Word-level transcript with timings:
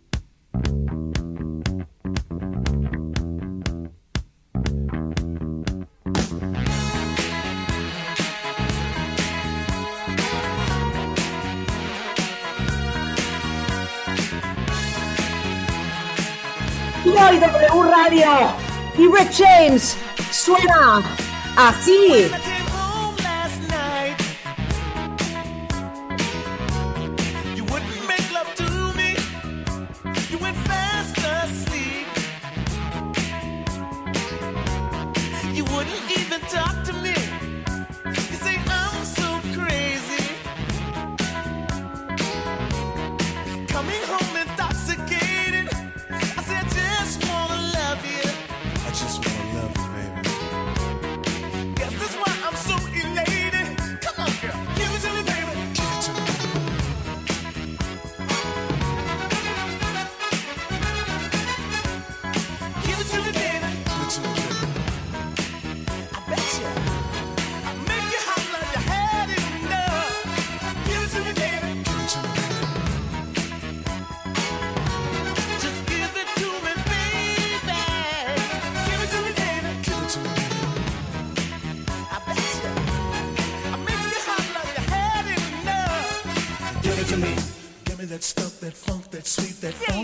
Y 17.36 17.38
W 17.38 17.90
Radio 17.90 18.28
y 18.96 19.08
Rick 19.08 19.30
James 19.30 19.94
suena 20.30 21.02
así. 21.54 22.30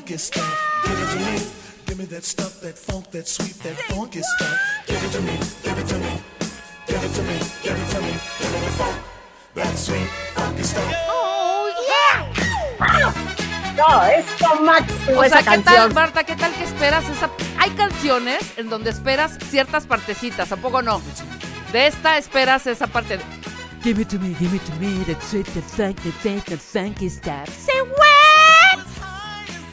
Funky 0.03 0.17
stuff. 0.17 0.83
Give 0.85 0.99
it 0.99 1.11
to 1.13 1.19
me. 1.19 1.39
Give 1.87 1.99
me 1.99 2.05
that 2.07 2.25
stuff, 2.25 2.61
that 2.63 2.77
funk, 2.77 3.11
that 3.13 3.29
sweet, 3.29 3.55
that 3.63 3.77
funky 3.95 4.21
stuff. 4.21 4.59
Give 4.87 5.05
it 5.05 5.13
to 5.13 5.21
me. 5.23 5.39
Give 5.63 5.79
it 5.79 5.87
to 5.87 5.99
me. 5.99 6.21
Give 6.89 7.05
it 7.05 7.13
to 7.15 7.23
me. 7.23 7.39
Give 7.63 7.79
it 7.79 7.89
to 7.93 8.01
me. 8.03 8.13
Give 8.41 8.53
me 8.53 8.61
the 8.67 8.73
funk, 8.79 8.97
that 9.55 9.79
sweet, 9.79 10.09
funky 10.35 10.63
stuff. 10.65 10.93
No, 13.77 14.03
es 14.05 14.27
máximo 14.61 15.19
O 15.19 15.25
esa 15.25 15.43
sea, 15.43 15.57
¿qué 15.57 15.63
tal, 15.63 15.65
canción. 15.65 15.95
Marta? 15.95 16.25
¿Qué 16.25 16.37
tal 16.37 16.53
que 16.55 16.65
esperas 16.65 17.09
esa? 17.09 17.31
Hay 17.59 17.71
canciones 17.71 18.43
en 18.57 18.69
donde 18.69 18.91
esperas 18.91 19.39
ciertas 19.51 19.87
partecitas, 19.87 20.53
¿a 20.53 20.57
poco 20.57 20.83
no? 20.83 21.01
De 21.73 21.87
esta 21.87 22.19
esperas 22.19 22.67
esa 22.67 22.87
parte 22.87 23.19
de... 23.19 23.25
Give 23.83 24.01
it 24.01 24.09
to 24.09 24.19
me, 24.19 24.35
give 24.39 24.55
it 24.55 24.63
to 24.65 24.75
me, 24.75 25.05
that 25.05 25.23
sweet, 25.23 25.47
that 25.55 25.65
funk, 25.65 26.03
that 26.03 26.13
funk, 26.23 26.45
that 26.45 26.61
funky 26.61 27.09
stuff. 27.09 27.49
Say 27.49 27.81
what? 27.81 28.12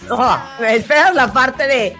No, 0.09 0.42
esperas 0.66 1.14
la 1.16 1.31
parte 1.31 1.68
de. 1.68 1.97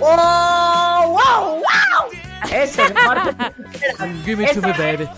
¡Oh, 0.00 1.02
wow, 1.08 1.56
wow! 1.56 2.50
Esa 2.50 2.84
es 2.86 2.94
la 2.94 3.06
parte 3.06 3.36
que 3.70 3.76
esperas. 3.86 4.08
Give 4.24 4.44
it 4.44 4.52
to 4.54 4.60
me, 4.62 4.70
Esa 4.70 4.82
baby. 4.82 5.08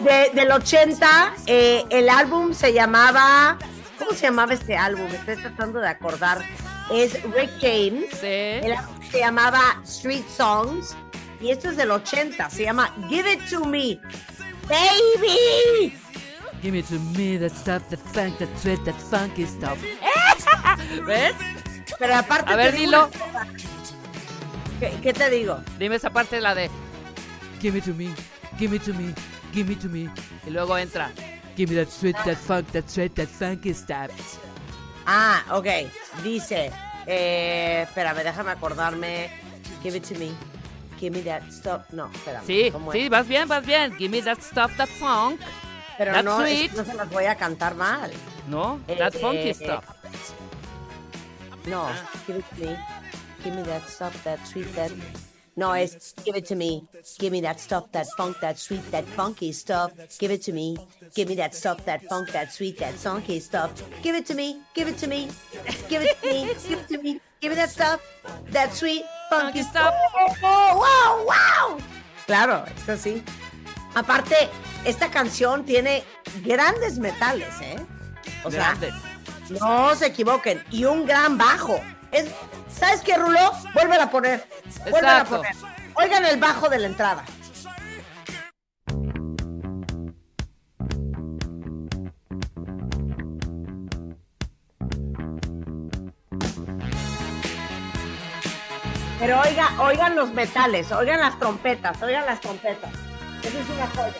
de- 0.00 0.30
del 0.34 0.50
80, 0.52 1.32
eh, 1.46 1.84
el 1.90 2.08
álbum 2.08 2.52
se 2.52 2.72
llamaba. 2.72 3.56
¿Cómo 3.98 4.12
se 4.12 4.26
llamaba 4.26 4.52
este 4.54 4.76
álbum? 4.76 5.06
Estoy 5.06 5.36
tratando 5.36 5.80
de 5.80 5.88
acordar. 5.88 6.42
Es 6.92 7.22
Rick 7.24 7.50
James. 7.60 8.06
Sí. 8.20 8.26
El 8.66 8.72
álbum 8.74 8.94
se 9.10 9.18
llamaba 9.20 9.60
Street 9.84 10.24
Songs. 10.36 10.94
Y 11.40 11.50
esto 11.50 11.70
es 11.70 11.76
del 11.76 11.90
80. 11.90 12.48
Se 12.50 12.64
llama 12.64 12.92
Give 13.08 13.32
It 13.32 13.48
to 13.50 13.64
Me. 13.64 13.98
¡Baby! 14.68 15.96
Give 16.66 16.74
it 16.74 16.86
to 16.86 16.98
me, 17.16 17.36
that 17.36 17.52
stuff, 17.52 17.88
that 17.90 18.00
funk, 18.00 18.38
that 18.38 18.48
sweet, 18.58 18.84
that 18.86 19.00
funky 19.00 19.46
stuff. 19.46 19.80
¿Ves? 21.06 21.36
Pero 21.96 22.14
aparte. 22.14 22.52
A 22.52 22.56
ver, 22.56 22.72
dilo. 22.72 23.08
¿Qué, 24.80 24.90
qué 25.00 25.12
te 25.12 25.30
digo? 25.30 25.60
Dime 25.78 25.94
esa 25.94 26.10
parte, 26.10 26.40
la 26.40 26.56
de... 26.56 26.68
Give 27.60 27.78
it 27.78 27.84
to 27.84 27.94
me, 27.94 28.12
give 28.58 28.74
it 28.74 28.82
to 28.82 28.92
me, 28.94 29.14
give 29.52 29.72
it 29.72 29.78
to 29.78 29.88
me. 29.88 30.10
Y 30.44 30.50
luego 30.50 30.76
entra... 30.76 31.12
Give 31.56 31.70
me 31.70 31.76
that 31.76 31.88
sweet, 31.88 32.16
that 32.24 32.36
funk, 32.36 32.72
that 32.72 32.90
sweet, 32.90 33.14
that 33.14 33.28
funky 33.28 33.72
stuff. 33.72 34.10
Ah, 35.06 35.44
ok. 35.52 35.68
Dice, 36.24 36.72
eh, 37.06 37.82
espérame, 37.86 38.24
déjame 38.24 38.50
acordarme. 38.50 39.30
Give 39.84 39.96
it 39.96 40.02
to 40.08 40.18
me. 40.18 40.32
Give 40.98 41.14
me 41.16 41.22
that 41.22 41.48
stuff. 41.48 41.92
No, 41.92 42.10
espérame. 42.12 42.44
Sí, 42.44 42.70
¿cómo 42.72 42.90
sí, 42.90 43.08
vas 43.08 43.28
bien, 43.28 43.46
vas 43.46 43.64
bien. 43.64 43.96
Give 43.96 44.10
me 44.10 44.20
that 44.20 44.40
stuff, 44.40 44.76
that 44.76 44.88
funk. 44.88 45.40
Pero 45.98 46.12
that's 46.12 46.24
no, 46.24 46.40
sweet. 46.40 46.72
no 46.74 46.84
se 46.84 46.94
las 46.94 47.08
voy 47.10 47.24
a 47.26 47.34
cantar 47.36 47.74
mal. 47.74 48.10
¿No? 48.48 48.80
Eh, 48.88 48.96
That 48.96 49.14
funky 49.14 49.50
eh, 49.50 49.54
stuff. 49.54 49.84
No, 51.66 51.88
give 52.26 52.36
it 52.38 52.44
to 52.54 52.60
me. 52.66 52.76
Give 53.42 53.54
me 53.56 53.62
that 53.62 53.88
stuff, 53.88 54.22
that 54.24 54.38
sweet, 54.46 54.72
that. 54.76 54.90
No, 55.56 55.72
es 55.72 56.14
give 56.24 56.36
it 56.36 56.46
to 56.46 56.54
me. 56.54 56.86
Give 57.18 57.32
me 57.32 57.40
that 57.40 57.58
stuff, 57.58 57.90
that 57.92 58.06
funk, 58.16 58.36
that 58.40 58.58
sweet, 58.58 58.88
that 58.90 59.04
funky 59.06 59.52
stuff. 59.52 59.90
Give 60.18 60.30
it 60.30 60.42
to 60.42 60.52
me. 60.52 60.76
Give 61.14 61.28
me 61.28 61.34
that 61.36 61.54
stuff, 61.54 61.84
that 61.86 62.04
funk, 62.04 62.30
that 62.32 62.52
sweet, 62.52 62.78
that 62.78 62.94
funky 62.94 63.40
stuff. 63.40 63.72
Give 64.02 64.14
it 64.14 64.26
to 64.26 64.34
me. 64.34 64.60
Give 64.74 64.86
it 64.86 64.98
to 64.98 65.06
me. 65.06 65.28
Give 65.88 66.02
it 66.02 66.20
to 66.20 66.28
me. 66.28 66.44
Give 66.68 66.78
it 66.78 66.88
to 66.88 66.98
me. 67.02 67.20
Give 67.40 67.50
me 67.50 67.56
that 67.56 67.70
stuff, 67.70 68.00
that 68.50 68.72
sweet, 68.72 69.02
funky 69.30 69.62
Funky 69.62 69.62
stuff. 69.62 69.94
stuff. 69.94 70.38
Oh, 70.42 70.78
wow, 70.78 71.24
wow. 71.26 71.78
Claro, 72.26 72.64
es 72.76 72.88
así. 72.88 73.22
Aparte, 73.96 74.50
esta 74.84 75.10
canción 75.10 75.64
tiene 75.64 76.04
grandes 76.44 76.98
metales, 76.98 77.48
¿eh? 77.62 77.76
O 78.44 78.50
sea, 78.50 78.76
no 79.48 79.94
se 79.94 80.08
equivoquen. 80.08 80.62
Y 80.70 80.84
un 80.84 81.06
gran 81.06 81.38
bajo. 81.38 81.80
Es, 82.12 82.26
¿Sabes 82.70 83.00
qué, 83.00 83.16
Rulo? 83.16 83.52
Vuelve 83.72 83.96
a 83.96 84.10
poner. 84.10 84.46
Vuelve 84.90 85.08
a 85.08 85.24
poner. 85.24 85.56
Oigan 85.94 86.26
el 86.26 86.38
bajo 86.38 86.68
de 86.68 86.78
la 86.78 86.88
entrada. 86.88 87.24
Pero 99.18 99.40
oiga, 99.40 99.70
oigan 99.80 100.14
los 100.14 100.34
metales, 100.34 100.92
oigan 100.92 101.18
las 101.18 101.38
trompetas, 101.38 102.02
oigan 102.02 102.26
las 102.26 102.42
trompetas. 102.42 102.90
Eso 103.46 103.60
es 103.60 103.68
una 103.68 103.86
joya. 103.86 104.12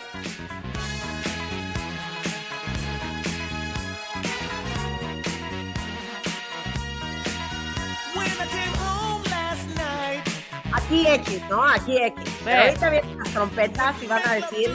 Aquí 10.71 11.07
X, 11.07 11.41
¿no? 11.49 11.67
Aquí 11.67 11.97
X. 11.97 12.23
Pero 12.45 12.61
ahorita 12.61 12.89
vienen 12.89 13.17
las 13.17 13.29
trompetas 13.33 13.95
y 14.01 14.07
van 14.07 14.21
a 14.25 14.33
decir, 14.35 14.73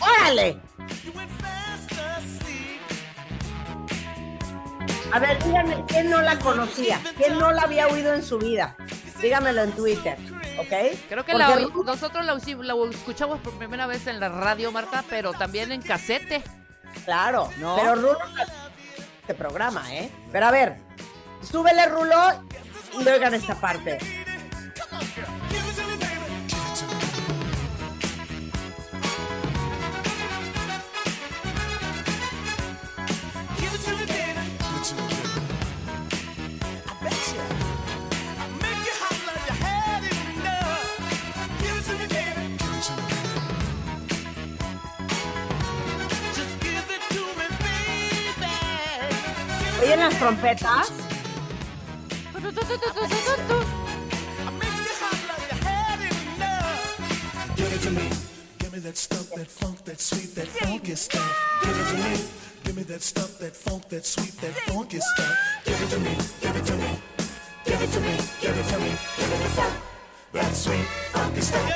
¡órale! 0.00 0.60
A 5.12 5.18
ver, 5.20 5.44
díganme, 5.44 5.84
¿quién 5.86 6.10
no 6.10 6.20
la 6.20 6.36
conocía? 6.40 7.00
¿Quién 7.16 7.38
no 7.38 7.52
la 7.52 7.62
había 7.62 7.86
oído 7.86 8.12
en 8.12 8.24
su 8.24 8.38
vida? 8.38 8.76
Dígamelo 9.22 9.62
en 9.62 9.70
Twitter, 9.70 10.18
¿ok? 10.58 10.68
Creo 11.08 11.24
que 11.24 11.32
Porque 11.32 11.38
la 11.38 11.50
oí- 11.50 11.64
Rulo- 11.64 11.84
nosotros 11.84 12.24
la 12.24 12.34
escuchamos 12.90 13.40
por 13.40 13.52
primera 13.58 13.86
vez 13.86 14.06
en 14.06 14.20
la 14.20 14.28
radio, 14.28 14.70
Marta, 14.72 15.04
pero 15.08 15.32
también 15.32 15.72
en 15.72 15.82
casete. 15.82 16.42
Claro, 17.04 17.50
¿No? 17.58 17.76
pero 17.76 17.94
Rulo 17.96 18.18
este 19.22 19.34
programa, 19.34 19.92
¿eh? 19.94 20.10
Pero 20.32 20.46
a 20.46 20.50
ver, 20.50 20.76
súbele 21.42 21.86
Rulo 21.86 22.16
y 23.00 23.08
oigan 23.08 23.34
esta 23.34 23.54
parte. 23.54 23.98
That 70.44 70.54
sweet, 70.54 70.84
funky 71.12 71.40
stuff. 71.40 71.70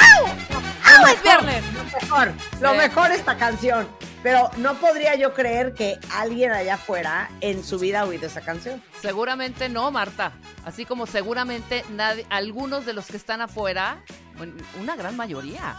¡Au! 0.00 1.12
Es 1.12 1.22
viernes. 1.22 1.64
Mejor, 2.02 2.32
lo 2.60 2.74
mejor 2.74 3.10
esta 3.12 3.36
canción. 3.36 3.86
Pero 4.22 4.50
no 4.56 4.74
podría 4.74 5.14
yo 5.14 5.32
creer 5.32 5.74
que 5.74 5.98
alguien 6.12 6.52
allá 6.52 6.74
afuera 6.74 7.30
en 7.40 7.62
su 7.62 7.78
vida 7.78 8.00
ha 8.00 8.04
oído 8.04 8.26
esa 8.26 8.40
canción. 8.40 8.82
Seguramente 9.00 9.68
no, 9.68 9.90
Marta. 9.90 10.32
Así 10.64 10.84
como 10.84 11.06
seguramente 11.06 11.84
nadie, 11.90 12.26
algunos 12.30 12.84
de 12.84 12.92
los 12.94 13.06
que 13.06 13.16
están 13.16 13.40
afuera, 13.40 14.02
una 14.80 14.96
gran 14.96 15.16
mayoría, 15.16 15.76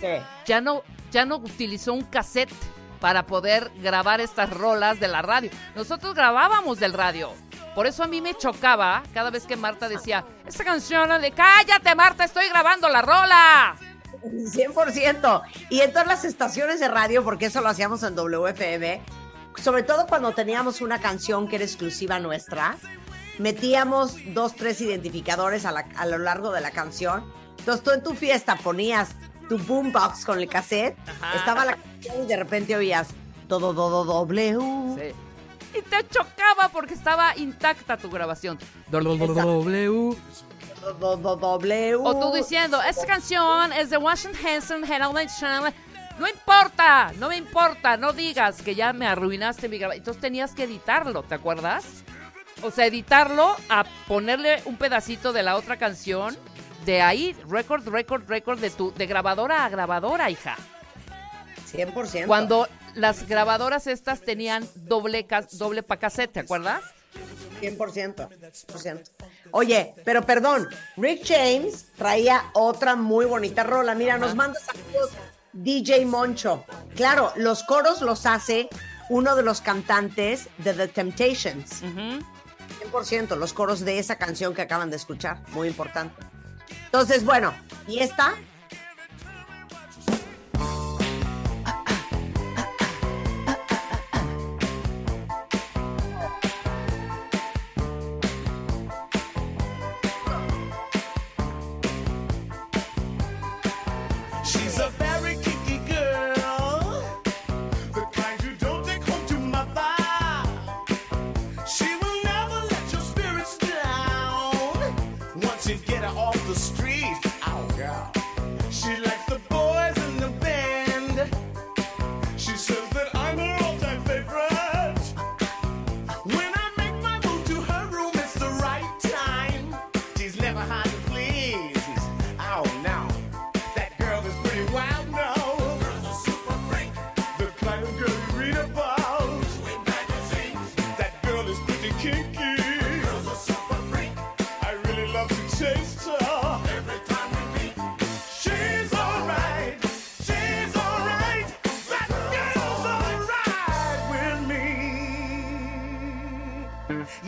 ¿Qué? 0.00 0.22
ya 0.46 0.60
no, 0.60 0.82
ya 1.10 1.24
no 1.24 1.36
utilizó 1.36 1.92
un 1.92 2.02
cassette 2.02 2.52
para 3.00 3.26
poder 3.26 3.70
grabar 3.76 4.20
estas 4.20 4.50
rolas 4.50 4.98
de 4.98 5.08
la 5.08 5.22
radio. 5.22 5.50
Nosotros 5.74 6.14
grabábamos 6.14 6.80
del 6.80 6.92
radio. 6.92 7.32
Por 7.74 7.86
eso 7.86 8.04
a 8.04 8.06
mí 8.06 8.20
me 8.20 8.34
chocaba 8.34 9.02
cada 9.12 9.30
vez 9.30 9.46
que 9.46 9.56
Marta 9.56 9.88
decía, 9.88 10.24
esta 10.46 10.64
canción 10.64 11.20
de 11.20 11.32
cállate 11.32 11.94
Marta, 11.94 12.24
estoy 12.24 12.48
grabando 12.48 12.88
la 12.88 13.02
rola. 13.02 13.76
100%. 14.24 15.42
Y 15.70 15.80
en 15.80 15.90
todas 15.92 16.06
las 16.06 16.24
estaciones 16.24 16.80
de 16.80 16.88
radio, 16.88 17.22
porque 17.24 17.46
eso 17.46 17.60
lo 17.60 17.68
hacíamos 17.68 18.02
en 18.02 18.14
WFM, 18.14 19.00
sobre 19.62 19.82
todo 19.82 20.06
cuando 20.06 20.32
teníamos 20.32 20.80
una 20.80 21.00
canción 21.00 21.48
que 21.48 21.56
era 21.56 21.64
exclusiva 21.64 22.18
nuestra, 22.20 22.76
metíamos 23.38 24.16
dos, 24.34 24.54
tres 24.56 24.80
identificadores 24.80 25.64
a, 25.64 25.72
la- 25.72 25.86
a 25.96 26.06
lo 26.06 26.18
largo 26.18 26.50
de 26.52 26.60
la 26.60 26.70
canción. 26.70 27.24
Entonces 27.58 27.82
tú 27.84 27.90
en 27.90 28.02
tu 28.02 28.14
fiesta 28.14 28.56
ponías 28.56 29.10
tu 29.48 29.58
boombox 29.58 30.24
con 30.24 30.38
el 30.40 30.48
cassette, 30.48 30.96
Ajá. 31.20 31.36
estaba 31.36 31.64
la 31.64 31.76
canción 31.76 32.24
y 32.24 32.26
de 32.26 32.36
repente 32.36 32.76
oías 32.76 33.08
todo, 33.48 33.74
todo, 33.74 34.04
W. 34.04 34.58
Sí. 34.98 35.78
Y 35.78 35.82
te 35.82 36.06
chocaba 36.08 36.68
porque 36.72 36.94
estaba 36.94 37.36
intacta 37.36 37.96
tu 37.96 38.08
grabación. 38.08 38.58
W. 38.90 40.16
W. 40.92 41.94
O 41.96 42.18
tú 42.18 42.32
diciendo, 42.32 42.80
esta 42.82 43.06
canción 43.06 43.72
es 43.72 43.90
de 43.90 43.96
Washington 43.96 44.46
Henson, 44.46 44.84
Herald 44.84 45.28
Channel. 45.38 45.72
No 46.18 46.28
importa, 46.28 47.12
no 47.18 47.28
me 47.28 47.36
importa, 47.36 47.96
no 47.96 48.12
digas 48.12 48.62
que 48.62 48.74
ya 48.74 48.92
me 48.92 49.06
arruinaste 49.06 49.68
mi 49.68 49.78
grabación. 49.78 50.00
Entonces 50.00 50.20
tenías 50.20 50.54
que 50.54 50.64
editarlo, 50.64 51.22
¿te 51.24 51.34
acuerdas? 51.34 51.84
O 52.62 52.70
sea, 52.70 52.86
editarlo 52.86 53.56
a 53.68 53.84
ponerle 54.06 54.62
un 54.64 54.76
pedacito 54.76 55.32
de 55.32 55.42
la 55.42 55.56
otra 55.56 55.76
canción. 55.76 56.36
De 56.84 57.02
ahí, 57.02 57.34
record, 57.48 57.88
record, 57.88 58.28
record, 58.28 58.60
de 58.60 58.70
tu, 58.70 58.92
de 58.92 59.06
grabadora 59.06 59.64
a 59.64 59.68
grabadora, 59.68 60.30
hija. 60.30 60.56
100%. 61.72 62.26
Cuando 62.26 62.68
las 62.94 63.26
grabadoras 63.26 63.86
estas 63.86 64.20
tenían 64.20 64.68
doble, 64.74 65.26
doble 65.52 65.82
pa 65.82 65.96
cassette, 65.96 66.32
¿te 66.32 66.40
acuerdas? 66.40 66.82
100%. 67.60 68.28
100%. 68.28 69.02
Oye, 69.50 69.94
pero 70.04 70.24
perdón, 70.26 70.68
Rick 70.96 71.22
James 71.26 71.86
traía 71.96 72.50
otra 72.54 72.96
muy 72.96 73.24
bonita 73.24 73.62
rola. 73.62 73.94
Mira, 73.94 74.18
nos 74.18 74.34
manda 74.34 74.58
saludos 74.60 75.10
DJ 75.52 76.04
Moncho. 76.06 76.64
Claro, 76.96 77.32
los 77.36 77.62
coros 77.62 78.02
los 78.02 78.26
hace 78.26 78.68
uno 79.08 79.36
de 79.36 79.42
los 79.42 79.60
cantantes 79.60 80.48
de 80.58 80.74
The 80.74 80.88
Temptations. 80.88 81.82
100%, 81.82 83.36
los 83.36 83.52
coros 83.52 83.80
de 83.80 83.98
esa 83.98 84.16
canción 84.16 84.54
que 84.54 84.62
acaban 84.62 84.90
de 84.90 84.96
escuchar. 84.96 85.40
Muy 85.50 85.68
importante. 85.68 86.14
Entonces, 86.86 87.24
bueno, 87.24 87.54
¿y 87.86 88.00
esta? 88.00 88.34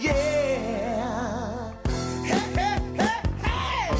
Yeah. 0.00 1.73
Hey, 2.25 2.40
hey, 2.54 2.78
hey, 2.97 3.23
hey. 3.42 3.90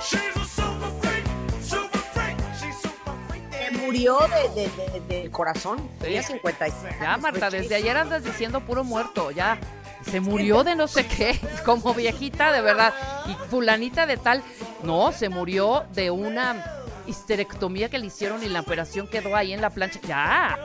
She's 0.00 0.36
a 0.36 0.44
super 0.44 0.90
freak, 1.00 1.24
super 1.62 1.98
freak, 1.98 2.36
she's 2.60 2.76
super 2.80 3.12
freak. 3.28 3.42
Se 3.52 3.70
murió 3.78 4.18
de, 4.28 4.48
de- 4.54 4.68
de- 5.00 5.00
del 5.22 5.30
corazón. 5.30 5.88
Tenía 6.00 6.22
56. 6.22 6.72
Ya, 7.00 7.16
Marta, 7.18 7.50
desde 7.50 7.74
ayer 7.74 7.96
andas 7.96 8.24
diciendo 8.24 8.60
puro 8.60 8.84
muerto, 8.84 9.30
ya. 9.30 9.58
Se 10.02 10.20
murió 10.20 10.64
de 10.64 10.74
no 10.74 10.86
sé 10.88 11.06
qué, 11.06 11.38
como 11.64 11.92
viejita 11.94 12.52
de 12.52 12.60
verdad. 12.62 12.94
Y 13.26 13.34
fulanita 13.50 14.06
de 14.06 14.16
tal, 14.16 14.42
no, 14.82 15.12
se 15.12 15.28
murió 15.28 15.84
de 15.92 16.10
una 16.10 16.64
histerectomía 17.06 17.88
que 17.88 17.98
le 17.98 18.06
hicieron 18.06 18.42
y 18.42 18.48
la 18.48 18.60
operación 18.60 19.06
quedó 19.08 19.34
ahí 19.36 19.52
en 19.52 19.60
la 19.60 19.70
plancha. 19.70 20.00
Ya. 20.06 20.58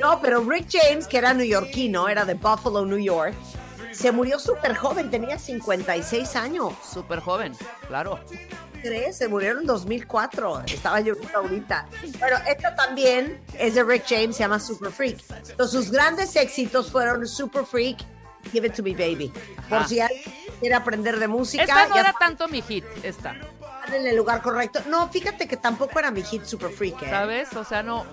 No, 0.00 0.20
pero 0.20 0.42
Rick 0.42 0.68
James, 0.70 1.06
que 1.06 1.18
era 1.18 1.34
neoyorquino, 1.34 2.08
era 2.08 2.24
de 2.24 2.34
Buffalo, 2.34 2.84
New 2.86 2.98
York, 2.98 3.34
se 3.92 4.12
murió 4.12 4.38
súper 4.38 4.74
joven, 4.76 5.10
tenía 5.10 5.38
56 5.38 6.36
años. 6.36 6.72
Súper 6.92 7.20
joven, 7.20 7.54
claro. 7.88 8.20
¿Crees? 8.82 9.18
Se 9.18 9.28
murió 9.28 9.58
en 9.58 9.66
2004. 9.66 10.62
Estaba 10.66 11.00
yo 11.00 11.14
ahorita. 11.34 11.86
Bueno, 12.18 12.38
esta 12.48 12.74
también 12.74 13.38
es 13.58 13.74
de 13.74 13.84
Rick 13.84 14.04
James, 14.08 14.36
se 14.36 14.42
llama 14.42 14.58
Super 14.58 14.90
Freak. 14.90 15.18
Entonces, 15.50 15.70
sus 15.70 15.90
grandes 15.90 16.34
éxitos 16.36 16.90
fueron 16.90 17.26
Super 17.28 17.66
Freak, 17.66 17.98
Give 18.50 18.68
It 18.68 18.74
To 18.76 18.82
Me 18.82 18.92
Baby. 18.94 19.30
Por 19.68 19.86
si 19.86 20.00
alguien 20.00 20.22
quiere 20.60 20.74
aprender 20.74 21.18
de 21.18 21.28
música, 21.28 21.64
Esta 21.64 21.88
no 21.88 21.94
ya 21.94 22.00
era 22.00 22.14
tanto 22.18 22.48
mi 22.48 22.62
hit, 22.62 22.84
esta. 23.02 23.34
en 23.92 24.06
el 24.06 24.16
lugar 24.16 24.40
correcto. 24.40 24.80
No, 24.88 25.08
fíjate 25.10 25.46
que 25.46 25.58
tampoco 25.58 25.98
era 25.98 26.10
mi 26.10 26.22
hit 26.22 26.44
Super 26.44 26.70
Freak, 26.70 27.02
¿eh? 27.02 27.10
¿Sabes? 27.10 27.52
O 27.54 27.64
sea, 27.64 27.82
no. 27.82 28.06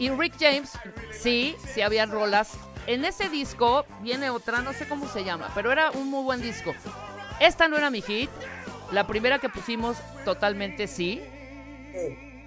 Y 0.00 0.08
Rick 0.10 0.34
James, 0.40 0.72
sí, 1.12 1.54
sí 1.74 1.82
habían 1.82 2.10
rolas. 2.10 2.52
En 2.86 3.04
ese 3.04 3.28
disco 3.28 3.84
viene 4.00 4.30
otra, 4.30 4.62
no 4.62 4.72
sé 4.72 4.88
cómo 4.88 5.06
se 5.06 5.22
llama, 5.24 5.50
pero 5.54 5.70
era 5.70 5.90
un 5.90 6.08
muy 6.10 6.24
buen 6.24 6.40
disco. 6.40 6.72
Esta 7.38 7.68
no 7.68 7.76
era 7.76 7.90
mi 7.90 8.00
hit. 8.00 8.30
La 8.92 9.06
primera 9.06 9.38
que 9.38 9.48
pusimos, 9.50 9.98
totalmente 10.24 10.86
sí. 10.88 11.20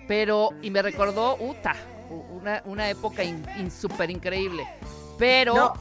Pero, 0.08 0.50
y 0.62 0.72
me 0.72 0.82
recordó, 0.82 1.38
Uta, 1.40 1.76
una, 2.10 2.62
una 2.66 2.90
época 2.90 3.24
in- 3.24 3.46
in- 3.58 3.72
súper 3.72 4.10
increíble. 4.10 4.68
Pero 5.20 5.54
No. 5.56 5.74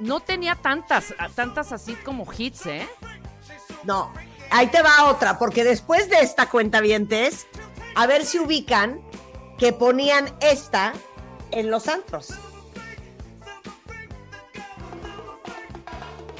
no. 0.00 0.20
tenía 0.20 0.54
tantas, 0.56 1.14
tantas 1.34 1.72
así 1.72 1.94
como 1.96 2.26
hits, 2.36 2.64
¿eh? 2.66 2.88
No, 3.84 4.12
ahí 4.50 4.66
te 4.68 4.80
va 4.82 5.04
otra, 5.04 5.38
porque 5.38 5.62
después 5.62 6.08
de 6.08 6.20
esta 6.20 6.48
cuenta 6.48 6.80
vientes, 6.80 7.46
a 7.94 8.06
ver 8.06 8.24
si 8.24 8.38
ubican 8.40 9.00
que 9.58 9.72
ponían 9.72 10.32
esta 10.40 10.92
en 11.50 11.70
los 11.70 11.88
antros. 11.88 12.28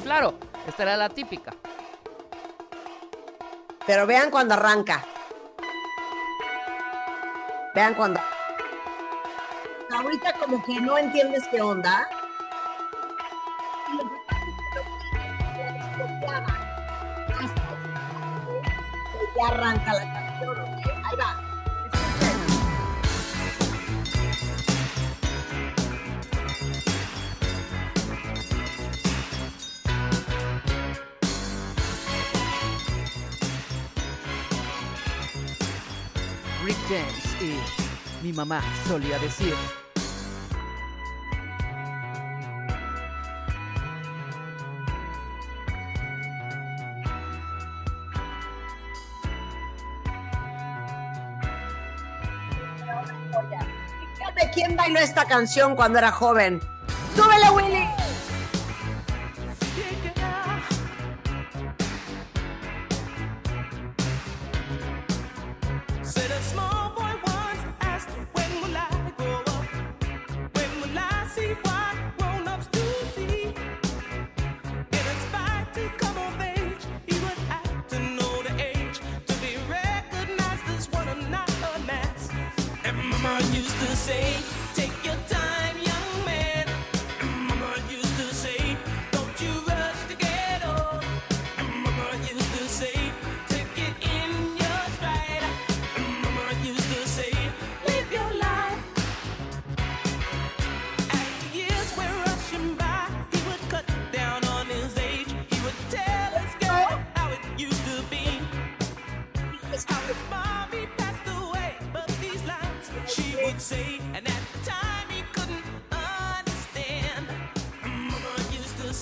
Claro, 0.03 0.35
esta 0.67 0.85
era 0.85 0.97
la 0.97 1.09
típica. 1.09 1.53
Pero 3.87 4.07
vean 4.07 4.31
cuando 4.31 4.55
arranca. 4.55 5.05
Vean 7.75 7.95
cuando. 7.95 8.21
ahorita 9.91 10.33
como 10.35 10.65
que 10.65 10.81
no 10.81 10.97
entiendes 10.97 11.47
qué 11.49 11.61
onda. 11.61 12.09
Y 19.15 19.41
ya 19.41 19.49
arranca 19.49 19.93
la 19.95 20.18
James 36.89 37.43
y 37.43 38.25
mi 38.25 38.33
mamá 38.33 38.63
solía 38.87 39.19
decir. 39.19 39.55
Fíjate 54.17 54.51
quién 54.53 54.77
bailó 54.77 54.99
esta 55.01 55.25
canción 55.27 55.77
cuando 55.77 55.99
era 55.99 56.11
joven. 56.11 56.61
¡Súbele, 57.15 57.51
Willy! 57.51 57.78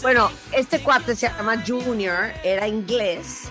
Bueno, 0.07 0.31
este 0.53 0.85
cuate 0.85 1.17
se 1.17 1.29
llama 1.29 1.65
Junior, 1.67 2.31
era 2.45 2.69
inglés. 2.69 3.51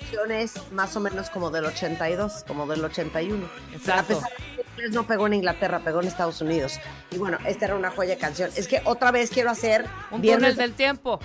Canciones 0.00 0.54
más 0.72 0.96
o 0.96 1.00
menos 1.00 1.30
como 1.30 1.48
del 1.52 1.66
82, 1.66 2.42
como 2.44 2.66
del 2.66 2.84
81. 2.84 3.48
Exacto. 3.72 4.00
A 4.00 4.02
pesar 4.02 4.30
de 4.36 4.36
que 4.56 4.70
inglés 4.72 4.90
no 4.90 5.06
pegó 5.06 5.28
en 5.28 5.34
Inglaterra, 5.34 5.78
pegó 5.78 6.00
en 6.00 6.08
Estados 6.08 6.40
Unidos. 6.40 6.80
Y 7.12 7.18
bueno, 7.18 7.38
esta 7.46 7.66
era 7.66 7.76
una 7.76 7.92
joya 7.92 8.16
de 8.16 8.18
canción. 8.18 8.50
Es 8.56 8.66
que 8.66 8.82
otra 8.84 9.12
vez 9.12 9.30
quiero 9.30 9.48
hacer 9.48 9.86
Un 10.10 10.22
viernes 10.22 10.56
del 10.56 10.72
tiempo. 10.72 11.20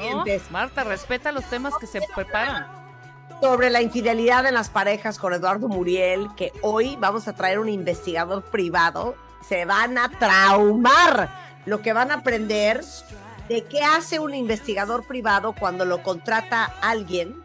¿no? 0.00 0.24
Marta, 0.50 0.82
respeta 0.82 1.30
los 1.30 1.44
temas 1.44 1.74
que 1.78 1.86
se 1.86 2.00
preparan. 2.16 2.66
sobre 3.40 3.70
la 3.70 3.80
infidelidad 3.80 4.44
en 4.46 4.54
las 4.54 4.70
parejas 4.70 5.20
con 5.20 5.34
Eduardo 5.34 5.68
Muriel, 5.68 6.26
que 6.36 6.52
hoy 6.62 6.96
vamos 6.98 7.28
a 7.28 7.32
traer 7.32 7.60
un 7.60 7.68
investigador 7.68 8.42
privado. 8.42 9.14
Se 9.48 9.66
van 9.66 9.98
a 9.98 10.08
traumar 10.08 11.30
lo 11.64 11.80
que 11.80 11.92
van 11.92 12.10
a 12.10 12.14
aprender 12.14 12.82
de 13.48 13.64
qué 13.64 13.82
hace 13.82 14.18
un 14.18 14.34
investigador 14.34 15.06
privado 15.06 15.54
cuando 15.58 15.84
lo 15.84 16.02
contrata 16.02 16.64
alguien 16.82 17.42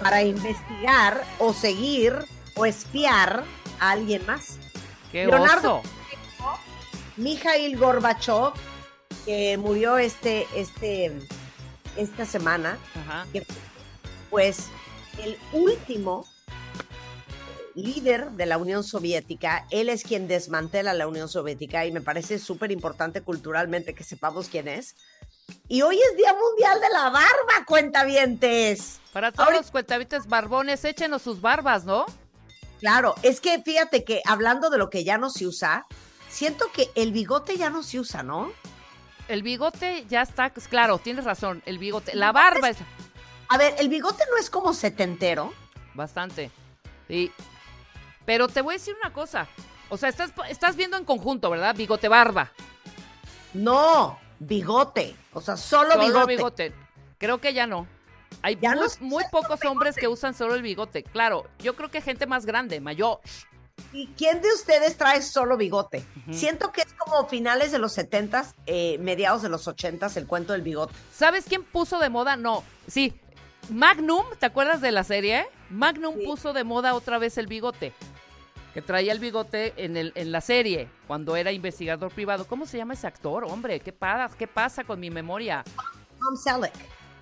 para 0.00 0.22
investigar 0.22 1.24
o 1.38 1.52
seguir 1.52 2.14
o 2.56 2.66
espiar 2.66 3.44
a 3.80 3.90
alguien 3.90 4.24
más. 4.26 4.58
¡Qué 5.12 5.26
Leonardo- 5.26 5.78
oso! 5.80 5.82
Mikhail 7.16 7.76
Gorbachev, 7.78 8.52
que 9.24 9.56
murió 9.56 9.98
este, 9.98 10.46
este, 10.56 11.12
esta 11.96 12.26
semana, 12.26 12.76
Ajá. 13.06 13.26
que 13.32 13.46
pues 14.30 14.66
el 15.22 15.38
último 15.52 16.26
líder 17.76 18.30
de 18.32 18.46
la 18.46 18.56
Unión 18.58 18.84
Soviética, 18.84 19.66
él 19.70 19.88
es 19.88 20.04
quien 20.04 20.28
desmantela 20.28 20.92
la 20.94 21.06
Unión 21.08 21.28
Soviética 21.28 21.86
y 21.86 21.92
me 21.92 22.00
parece 22.00 22.38
súper 22.38 22.70
importante 22.70 23.20
culturalmente 23.20 23.94
que 23.94 24.04
sepamos 24.04 24.48
quién 24.48 24.68
es. 24.68 24.94
Y 25.68 25.82
hoy 25.82 25.98
es 25.98 26.16
Día 26.16 26.34
Mundial 26.34 26.80
de 26.80 26.88
la 26.90 27.10
Barba, 27.10 27.64
cuentavientes. 27.66 29.00
Para 29.12 29.30
todos 29.32 29.46
Ahorita- 29.46 29.62
los 29.62 29.70
cuentavites 29.70 30.26
barbones, 30.26 30.84
échenos 30.84 31.22
sus 31.22 31.40
barbas, 31.40 31.84
¿no? 31.84 32.06
Claro, 32.80 33.14
es 33.22 33.40
que 33.40 33.62
fíjate 33.62 34.04
que 34.04 34.20
hablando 34.26 34.68
de 34.70 34.78
lo 34.78 34.90
que 34.90 35.04
ya 35.04 35.16
no 35.16 35.30
se 35.30 35.46
usa, 35.46 35.86
siento 36.28 36.66
que 36.72 36.90
el 36.94 37.12
bigote 37.12 37.56
ya 37.56 37.70
no 37.70 37.82
se 37.82 37.98
usa, 38.00 38.22
¿no? 38.22 38.52
El 39.28 39.42
bigote 39.42 40.04
ya 40.08 40.20
está, 40.20 40.52
pues, 40.52 40.68
claro, 40.68 40.98
tienes 40.98 41.24
razón, 41.24 41.62
el 41.64 41.78
bigote. 41.78 42.14
La 42.14 42.30
barba 42.32 42.68
es 42.68 42.76
A 43.48 43.56
ver, 43.56 43.74
el 43.78 43.88
bigote 43.88 44.22
no 44.30 44.36
es 44.36 44.50
como 44.50 44.74
setentero. 44.74 45.52
bastante. 45.94 46.50
Sí. 47.08 47.30
Pero 48.26 48.48
te 48.48 48.60
voy 48.62 48.74
a 48.74 48.78
decir 48.78 48.96
una 49.00 49.12
cosa. 49.12 49.46
O 49.90 49.96
sea, 49.96 50.08
estás, 50.08 50.32
estás 50.48 50.74
viendo 50.76 50.96
en 50.96 51.04
conjunto, 51.04 51.48
¿verdad? 51.50 51.74
Bigote 51.76 52.08
barba. 52.08 52.50
No, 53.52 54.18
bigote. 54.38 55.14
O 55.32 55.40
sea, 55.40 55.56
solo, 55.56 55.92
Solo 55.92 56.04
bigote. 56.06 56.26
bigote. 56.36 56.72
Creo 57.18 57.38
que 57.40 57.52
ya 57.54 57.66
no. 57.66 57.86
Hay 58.42 58.56
Ya 58.60 58.74
muy, 59.00 59.22
no 59.24 59.30
pocos 59.30 59.60
hombres 59.64 59.96
que 59.96 60.08
usan 60.08 60.34
solo 60.34 60.54
el 60.54 60.62
bigote. 60.62 61.02
Claro, 61.04 61.46
yo 61.60 61.76
creo 61.76 61.90
que 61.90 62.00
gente 62.00 62.26
más 62.26 62.44
grande, 62.46 62.80
mayor. 62.80 63.20
¿Y 63.92 64.08
quién 64.16 64.40
de 64.42 64.52
ustedes 64.52 64.96
trae 64.96 65.22
solo 65.22 65.56
bigote? 65.56 66.04
Siento 66.30 66.70
que 66.72 66.82
es 66.82 66.92
como 66.94 67.26
finales 67.28 67.72
de 67.72 67.78
los 67.78 67.92
setentas, 67.92 68.54
eh, 68.66 68.98
mediados 68.98 69.42
de 69.42 69.48
los 69.48 69.66
ochentas, 69.68 70.16
el 70.16 70.26
cuento 70.26 70.52
del 70.52 70.62
bigote. 70.62 70.94
¿Sabes 71.12 71.44
quién 71.48 71.64
puso 71.64 71.98
de 71.98 72.08
moda? 72.10 72.36
No, 72.36 72.62
sí. 72.86 73.18
Magnum, 73.70 74.24
¿te 74.38 74.46
acuerdas 74.46 74.80
de 74.80 74.92
la 74.92 75.04
serie? 75.04 75.46
Magnum 75.70 76.16
Sí. 76.18 76.24
puso 76.26 76.52
de 76.52 76.64
moda 76.64 76.94
otra 76.94 77.18
vez 77.18 77.38
el 77.38 77.46
bigote. 77.46 77.92
Que 78.74 78.82
traía 78.82 79.12
el 79.12 79.20
bigote 79.20 79.72
en, 79.76 79.96
el, 79.96 80.12
en 80.16 80.32
la 80.32 80.40
serie, 80.40 80.90
cuando 81.06 81.36
era 81.36 81.52
investigador 81.52 82.10
privado. 82.12 82.44
¿Cómo 82.46 82.66
se 82.66 82.76
llama 82.76 82.94
ese 82.94 83.06
actor? 83.06 83.44
Hombre, 83.44 83.78
¿qué, 83.78 83.92
pasa? 83.92 84.36
¿qué 84.36 84.48
pasa 84.48 84.82
con 84.82 84.98
mi 84.98 85.10
memoria? 85.10 85.62
Tom 86.20 86.36
Selleck. 86.36 86.74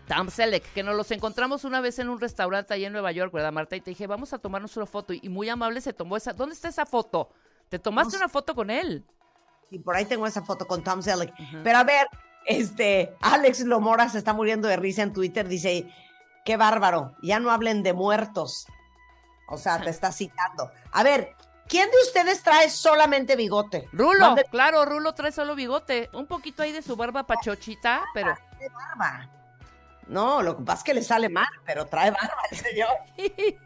Tom 0.09 0.31
Selleck, 0.31 0.65
que 0.73 0.83
nos 0.83 0.97
los 0.97 1.11
encontramos 1.11 1.65
una 1.65 1.81
vez 1.81 1.99
en 1.99 2.09
un 2.09 2.21
restaurante 2.21 2.75
allá 2.75 2.87
en 2.87 2.93
Nueva 2.93 3.13
York, 3.13 3.33
¿verdad, 3.33 3.53
Marta? 3.53 3.77
Y 3.77 3.81
te 3.81 3.91
dije, 3.91 4.07
vamos 4.07 4.33
a 4.33 4.39
tomarnos 4.39 4.77
una 4.77 4.87
foto. 4.87 5.13
Y 5.13 5.29
muy 5.29 5.49
amable 5.49 5.81
se 5.81 5.93
tomó 5.93 6.17
esa. 6.17 6.33
¿Dónde 6.33 6.55
está 6.55 6.69
esa 6.69 6.87
foto? 6.87 7.29
¿Te 7.69 7.79
tomaste 7.79 8.17
una 8.17 8.29
foto 8.29 8.55
con 8.55 8.71
él? 8.71 9.05
Y 9.71 9.79
por 9.79 9.95
ahí 9.95 10.05
tengo 10.05 10.27
esa 10.27 10.43
foto 10.43 10.67
con 10.67 10.83
Tom 10.83 11.03
Selleck. 11.03 11.33
Pero 11.63 11.79
a 11.79 11.85
ver, 11.85 12.07
este, 12.47 13.15
Alex 13.21 13.61
Lomora 13.61 14.09
se 14.09 14.19
está 14.19 14.33
muriendo 14.33 14.69
de 14.69 14.77
risa 14.77 15.03
en 15.03 15.13
Twitter. 15.13 15.49
Dice, 15.49 15.87
qué 16.45 16.57
bárbaro, 16.57 17.15
ya 17.23 17.41
no 17.41 17.51
hablen 17.51 17.83
de 17.83 17.93
muertos. 17.93 18.67
O 19.53 19.59
sea, 19.59 19.79
te 19.79 19.91
está 19.91 20.11
citando. 20.11 20.73
A 20.93 21.03
ver, 21.03 21.37
¿quién 21.69 21.91
de 21.91 21.97
ustedes 22.07 22.43
trae 22.43 22.71
solamente 22.71 23.37
bigote? 23.37 23.87
Rulo, 23.93 24.35
claro, 24.51 24.87
Rulo 24.87 25.13
trae 25.13 25.31
solo 25.31 25.55
bigote. 25.55 26.09
Un 26.15 26.27
poquito 26.27 26.63
ahí 26.63 26.73
de 26.73 26.81
su 26.81 26.97
barba 26.97 27.27
pachochita, 27.27 28.03
pero... 28.15 28.35
Trae 28.35 28.71
barba. 28.71 29.29
No, 30.07 30.41
lo 30.41 30.57
que 30.57 30.65
pasa 30.65 30.79
es 30.79 30.85
que 30.85 30.95
le 30.95 31.03
sale 31.03 31.29
mal, 31.29 31.49
pero 31.67 31.85
trae 31.85 32.11
barba 32.11 32.43
el 32.51 32.57
señor. 32.57 32.89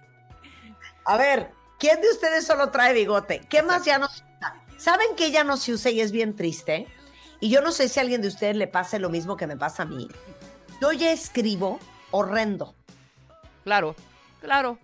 A 1.04 1.16
ver, 1.16 1.52
¿quién 1.78 2.00
de 2.00 2.10
ustedes 2.10 2.44
solo 2.44 2.70
trae 2.70 2.92
bigote? 2.92 3.42
¿Qué 3.48 3.62
más 3.62 3.84
ya 3.84 3.98
no 3.98 4.08
se 4.08 4.24
usa? 4.24 4.56
¿Saben 4.76 5.14
que 5.16 5.30
ya 5.30 5.44
no 5.44 5.56
se 5.56 5.72
usa 5.72 5.92
y 5.92 6.00
es 6.00 6.10
bien 6.10 6.34
triste? 6.34 6.88
Y 7.38 7.48
yo 7.48 7.60
no 7.60 7.70
sé 7.70 7.88
si 7.88 8.00
a 8.00 8.02
alguien 8.02 8.22
de 8.22 8.28
ustedes 8.28 8.56
le 8.56 8.66
pase 8.66 8.98
lo 8.98 9.08
mismo 9.08 9.36
que 9.36 9.46
me 9.46 9.56
pasa 9.56 9.84
a 9.84 9.86
mí. 9.86 10.08
Yo 10.82 10.90
ya 10.90 11.12
escribo 11.12 11.78
horrendo. 12.10 12.74
Claro, 13.62 13.94
claro. 14.40 14.80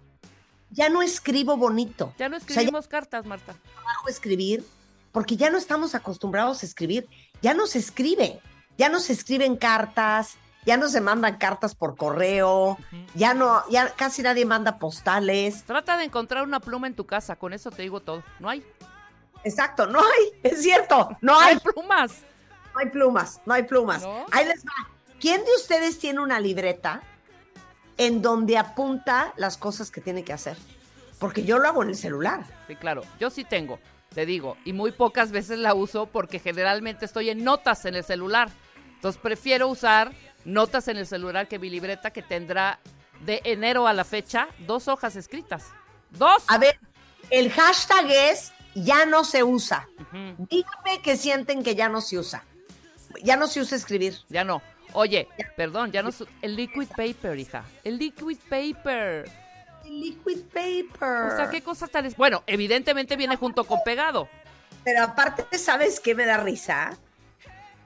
Ya 0.72 0.88
no 0.88 1.02
escribo 1.02 1.56
bonito. 1.56 2.14
Ya 2.18 2.28
no 2.28 2.36
O 2.36 2.40
sea, 2.40 2.48
escribimos 2.48 2.88
cartas, 2.88 3.24
Marta. 3.26 3.54
trabajo 3.74 4.08
escribir 4.08 4.64
porque 5.12 5.36
ya 5.36 5.50
no 5.50 5.58
estamos 5.58 5.94
acostumbrados 5.94 6.62
a 6.62 6.66
escribir. 6.66 7.06
Ya 7.42 7.54
no 7.54 7.66
se 7.66 7.78
escribe. 7.78 8.40
Ya 8.78 8.88
no 8.88 8.98
se 8.98 9.12
escriben 9.12 9.56
cartas. 9.56 10.36
Ya 10.64 10.76
no 10.76 10.88
se 10.88 11.00
mandan 11.00 11.36
cartas 11.38 11.74
por 11.74 11.96
correo. 11.96 12.78
Ya 13.14 13.34
no, 13.34 13.62
ya 13.68 13.90
casi 13.94 14.22
nadie 14.22 14.46
manda 14.46 14.78
postales. 14.78 15.64
Trata 15.64 15.98
de 15.98 16.04
encontrar 16.04 16.44
una 16.44 16.60
pluma 16.60 16.86
en 16.86 16.94
tu 16.94 17.04
casa, 17.04 17.36
con 17.36 17.52
eso 17.52 17.70
te 17.70 17.82
digo 17.82 18.00
todo. 18.00 18.22
No 18.38 18.48
hay. 18.48 18.64
Exacto, 19.44 19.86
no 19.86 19.98
hay, 19.98 20.40
es 20.44 20.62
cierto, 20.62 21.08
no 21.20 21.32
No 21.32 21.40
hay, 21.40 21.54
hay 21.54 21.60
plumas. 21.60 22.12
no 22.72 22.80
hay 22.80 22.90
plumas, 22.90 23.40
no 23.44 23.54
hay 23.54 23.62
plumas. 23.64 24.02
¿No? 24.02 24.24
Ahí 24.30 24.46
les 24.46 24.64
va. 24.64 24.70
¿Quién 25.20 25.44
de 25.44 25.50
ustedes 25.56 25.98
tiene 25.98 26.20
una 26.20 26.38
libreta 26.38 27.02
en 27.98 28.22
donde 28.22 28.58
apunta 28.58 29.32
las 29.36 29.56
cosas 29.56 29.90
que 29.90 30.00
tiene 30.00 30.24
que 30.24 30.32
hacer? 30.32 30.56
Porque 31.18 31.44
yo 31.44 31.58
lo 31.58 31.68
hago 31.68 31.82
en 31.82 31.90
el 31.90 31.96
celular. 31.96 32.44
Sí, 32.66 32.76
claro. 32.76 33.02
Yo 33.20 33.30
sí 33.30 33.44
tengo, 33.44 33.78
te 34.14 34.26
digo, 34.26 34.56
y 34.64 34.72
muy 34.72 34.92
pocas 34.92 35.30
veces 35.30 35.58
la 35.58 35.74
uso 35.74 36.06
porque 36.06 36.38
generalmente 36.38 37.04
estoy 37.04 37.30
en 37.30 37.44
notas 37.44 37.84
en 37.84 37.94
el 37.94 38.04
celular. 38.04 38.50
Entonces 38.94 39.20
prefiero 39.20 39.68
usar 39.68 40.12
notas 40.44 40.88
en 40.88 40.96
el 40.96 41.06
celular 41.06 41.48
que 41.48 41.58
mi 41.58 41.70
libreta 41.70 42.10
que 42.10 42.22
tendrá 42.22 42.80
de 43.24 43.40
enero 43.44 43.86
a 43.86 43.92
la 43.92 44.04
fecha 44.04 44.48
dos 44.66 44.88
hojas 44.88 45.16
escritas. 45.16 45.66
Dos. 46.10 46.42
A 46.48 46.58
ver, 46.58 46.78
el 47.30 47.50
hashtag 47.50 48.10
es 48.10 48.52
ya 48.74 49.06
no 49.06 49.24
se 49.24 49.42
usa. 49.42 49.88
Ujú, 49.98 50.46
Dígame 50.50 51.00
que 51.02 51.16
sienten 51.16 51.62
que 51.62 51.74
ya 51.74 51.88
no 51.88 52.00
se 52.00 52.18
usa. 52.18 52.44
Ya 53.22 53.36
no 53.36 53.46
se 53.46 53.60
usa 53.60 53.76
escribir. 53.76 54.16
Ya 54.28 54.44
no. 54.44 54.62
Oye, 54.94 55.28
perdón, 55.56 55.90
ya 55.92 56.02
no. 56.02 56.12
su- 56.12 56.26
El 56.42 56.56
liquid 56.56 56.88
paper, 56.96 57.38
hija. 57.38 57.64
El 57.84 57.98
liquid 57.98 58.38
paper. 58.48 59.30
Liquid 59.84 60.42
paper. 60.52 61.32
O 61.32 61.36
sea, 61.36 61.48
qué 61.50 61.62
cosa 61.62 61.86
tan. 61.88 62.06
es- 62.06 62.16
Bueno, 62.16 62.42
evidentemente 62.46 63.16
viene 63.16 63.36
junto 63.36 63.64
con 63.64 63.80
pegado. 63.84 64.28
Pero 64.84 65.02
aparte, 65.04 65.58
¿sabes 65.58 66.00
qué 66.00 66.14
me 66.14 66.26
da 66.26 66.38
risa? 66.38 66.96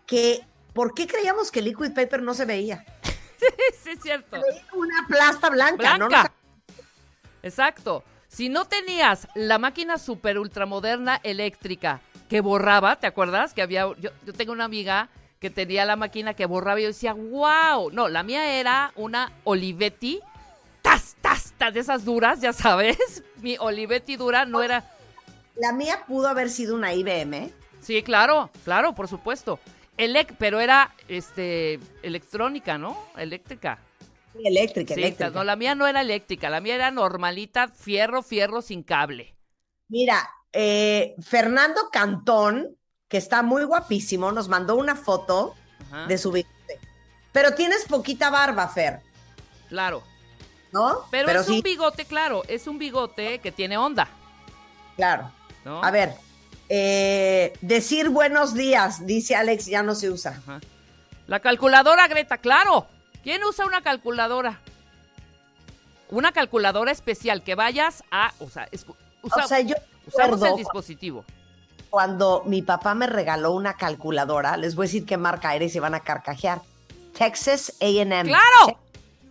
Que, 0.06 0.40
¿por 0.72 0.94
qué 0.94 1.06
creíamos 1.06 1.50
que 1.50 1.58
el 1.60 1.66
liquid 1.66 1.92
paper 1.94 2.22
no 2.22 2.34
se 2.34 2.44
veía? 2.44 2.84
sí, 3.82 3.90
es 3.90 4.00
cierto. 4.02 4.40
Una 4.74 5.06
plasta 5.08 5.50
blanca. 5.50 5.76
Blanca. 5.96 6.32
Exacto. 7.42 8.02
Si 8.28 8.48
no 8.48 8.66
tenías 8.66 9.28
la 9.34 9.58
máquina 9.58 9.98
super 9.98 10.38
ultramoderna 10.38 11.20
eléctrica 11.22 12.00
que 12.28 12.40
borraba, 12.40 12.96
¿te 12.96 13.06
acuerdas? 13.06 13.54
Que 13.54 13.62
había. 13.62 13.82
Yo, 14.00 14.10
yo 14.24 14.32
tengo 14.32 14.52
una 14.52 14.64
amiga 14.64 15.08
que 15.40 15.50
tenía 15.50 15.84
la 15.84 15.96
máquina 15.96 16.34
que 16.34 16.46
borraba 16.46 16.80
y 16.80 16.84
yo 16.84 16.88
decía, 16.88 17.12
wow. 17.14 17.90
No, 17.92 18.08
la 18.08 18.22
mía 18.22 18.58
era 18.58 18.92
una 18.96 19.32
Olivetti. 19.44 20.20
Tas, 20.82 21.16
tas, 21.20 21.54
tas, 21.58 21.74
de 21.74 21.80
esas 21.80 22.04
duras, 22.04 22.40
ya 22.40 22.52
sabes. 22.52 23.24
Mi 23.42 23.56
Olivetti 23.58 24.16
dura 24.16 24.44
no 24.46 24.62
era. 24.62 24.84
La 25.54 25.72
mía 25.72 26.04
pudo 26.06 26.28
haber 26.28 26.48
sido 26.48 26.74
una 26.76 26.94
IBM. 26.94 27.52
Sí, 27.80 28.02
claro, 28.02 28.50
claro, 28.64 28.94
por 28.94 29.08
supuesto. 29.08 29.60
Elec, 29.96 30.34
pero 30.38 30.60
era 30.60 30.94
este 31.08 31.80
electrónica, 32.02 32.78
¿no? 32.78 32.96
Eléctrica. 33.16 33.78
Eléctrica, 34.34 34.94
Sí, 34.94 35.00
eléctrica. 35.00 35.30
no, 35.30 35.44
la 35.44 35.56
mía 35.56 35.74
no 35.74 35.86
era 35.86 36.00
eléctrica, 36.02 36.50
la 36.50 36.60
mía 36.60 36.74
era 36.76 36.90
normalita, 36.90 37.68
fierro, 37.68 38.22
fierro 38.22 38.62
sin 38.62 38.82
cable. 38.82 39.36
Mira, 39.88 40.28
eh, 40.52 41.14
Fernando 41.22 41.88
Cantón, 41.92 42.76
que 43.08 43.16
está 43.18 43.42
muy 43.42 43.64
guapísimo, 43.64 44.32
nos 44.32 44.48
mandó 44.48 44.74
una 44.76 44.96
foto 44.96 45.54
Ajá, 45.90 46.06
de 46.06 46.18
su 46.18 46.32
bigote. 46.32 46.80
Pero 47.32 47.54
tienes 47.54 47.84
poquita 47.84 48.30
barba, 48.30 48.68
Fer, 48.68 49.00
Claro. 49.68 50.02
¿no? 50.72 51.00
Pero, 51.10 51.30
es 51.30 51.46
sí, 51.46 51.52
un 51.54 51.60
bigote, 51.62 52.04
claro, 52.04 52.42
es 52.48 52.66
un 52.66 52.78
bigote 52.78 53.38
que 53.38 53.52
tiene 53.52 53.76
onda, 53.78 54.08
claro. 54.96 55.30
¿no? 55.64 55.82
A 55.82 55.90
ver, 55.90 56.14
eh, 56.68 57.52
decir 57.60 58.08
buenos 58.08 58.54
días, 58.54 59.06
dice 59.06 59.36
Alex, 59.36 59.66
ya 59.66 59.82
no 59.82 59.94
se 59.94 60.10
usa. 60.10 60.30
Ajá. 60.44 60.60
La 61.26 61.40
calculadora, 61.40 62.06
Greta, 62.08 62.38
claro. 62.38 62.86
¿Quién 63.22 63.42
usa 63.44 63.66
una 63.66 63.82
calculadora? 63.82 64.60
Una 66.08 66.30
calculadora 66.32 66.92
especial 66.92 67.42
que 67.42 67.54
vayas 67.56 68.04
a, 68.12 68.32
o 68.38 68.48
sea, 68.48 68.68
usa- 69.22 69.44
o 69.44 69.48
sea, 69.48 69.60
yo 69.60 69.74
usamos 70.06 70.40
el 70.42 70.56
dispositivo. 70.56 71.24
Cuando 71.96 72.42
mi 72.44 72.60
papá 72.60 72.94
me 72.94 73.06
regaló 73.06 73.52
una 73.52 73.72
calculadora, 73.72 74.58
les 74.58 74.74
voy 74.74 74.84
a 74.84 74.86
decir 74.88 75.06
qué 75.06 75.16
marca 75.16 75.54
era 75.54 75.64
y 75.64 75.70
se 75.70 75.80
van 75.80 75.94
a 75.94 76.00
carcajear. 76.00 76.60
Texas 77.16 77.72
A&M. 77.80 78.24
¡Claro! 78.24 78.78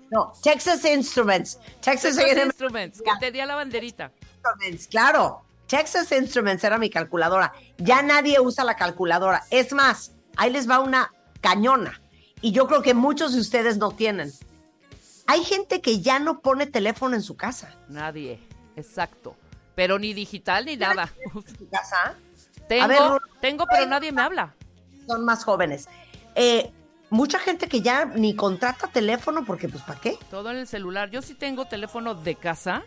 No, 0.09 0.33
Texas 0.41 0.83
Instruments. 0.83 1.59
Texas 1.79 2.15
Texas 2.15 2.25
A&M 2.25 2.45
Instruments, 2.45 3.03
que 3.03 3.11
tenía 3.19 3.45
la 3.45 3.53
banderita. 3.53 4.11
Instruments, 4.33 4.87
claro. 4.87 5.43
Texas 5.67 6.11
Instruments 6.11 6.63
era 6.63 6.79
mi 6.79 6.89
calculadora. 6.89 7.53
Ya 7.77 8.01
nadie 8.01 8.39
usa 8.39 8.63
la 8.63 8.75
calculadora. 8.75 9.43
Es 9.51 9.71
más, 9.71 10.13
ahí 10.35 10.51
les 10.51 10.67
va 10.67 10.79
una 10.79 11.13
cañona. 11.41 12.01
Y 12.41 12.51
yo 12.51 12.65
creo 12.65 12.81
que 12.81 12.95
muchos 12.95 13.33
de 13.35 13.41
ustedes 13.41 13.77
no 13.77 13.91
tienen. 13.91 14.33
Hay 15.27 15.43
gente 15.43 15.81
que 15.81 16.01
ya 16.01 16.17
no 16.17 16.39
pone 16.39 16.65
teléfono 16.65 17.15
en 17.15 17.21
su 17.21 17.37
casa. 17.37 17.75
Nadie, 17.89 18.39
exacto. 18.75 19.35
Pero 19.75 19.99
ni 19.99 20.15
digital 20.15 20.65
ni 20.65 20.77
nada. 20.77 21.13
¿En 21.23 21.31
su 21.31 21.69
casa? 21.69 22.15
Tengo, 22.67 22.87
ver, 22.87 23.21
tengo, 23.41 23.65
pero 23.69 23.85
nadie 23.85 24.11
me 24.11 24.21
habla. 24.21 24.55
Son 25.07 25.23
más 25.23 25.43
jóvenes. 25.43 25.87
Eh, 26.35 26.71
mucha 27.09 27.39
gente 27.39 27.67
que 27.67 27.81
ya 27.81 28.05
ni 28.05 28.35
contrata 28.35 28.87
teléfono 28.87 29.45
porque, 29.45 29.69
pues, 29.69 29.83
¿para 29.83 29.99
qué? 29.99 30.17
Todo 30.29 30.51
en 30.51 30.57
el 30.57 30.67
celular. 30.67 31.09
Yo 31.09 31.21
sí 31.21 31.35
tengo 31.35 31.65
teléfono 31.65 32.15
de 32.15 32.35
casa, 32.35 32.83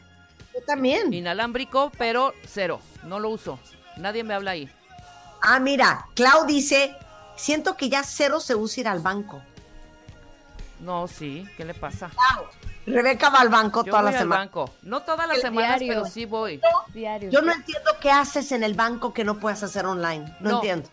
Yo 0.55 0.61
también. 0.67 1.13
inalámbrico, 1.13 1.93
pero 1.97 2.35
cero. 2.47 2.81
No 3.05 3.19
lo 3.21 3.31
uso. 3.31 3.59
Nadie 3.97 4.25
me 4.25 4.35
habla 4.35 4.53
ahí. 4.53 4.69
Ah, 5.43 5.61
mira, 5.61 6.07
Clau 6.15 6.47
dice, 6.47 6.95
siento 7.37 7.77
que 7.77 7.89
ya 7.89 8.03
cero 8.03 8.41
se 8.41 8.55
usa 8.57 8.81
ir 8.81 8.89
al 8.89 8.99
banco. 9.01 9.41
No, 10.81 11.09
sí. 11.09 11.45
¿Qué 11.57 11.65
le 11.65 11.75
pasa? 11.75 12.11
Rebeca 12.87 13.29
va 13.31 13.41
al 13.41 13.49
banco 13.49 13.85
Yo 13.85 13.91
toda 13.91 14.03
voy 14.03 14.13
la 14.13 14.19
al 14.19 14.23
semana. 14.25 14.41
banco. 14.43 14.71
No 14.83 15.03
todas 15.03 15.29
las 15.29 15.41
semanas, 15.41 15.79
diario. 15.81 16.03
pero 16.03 16.07
sí 16.13 16.25
voy. 16.25 16.61
Diario. 16.95 17.31
Yo 17.31 17.43
no 17.43 17.53
entiendo 17.53 17.91
qué 18.01 18.11
haces 18.11 18.53
en 18.53 18.63
el 18.63 18.75
banco 18.75 19.13
que 19.13 19.25
no 19.25 19.39
puedes 19.39 19.63
hacer 19.63 19.85
online. 19.87 20.25
No, 20.41 20.51
No. 20.51 20.57
entiendo. 20.57 20.89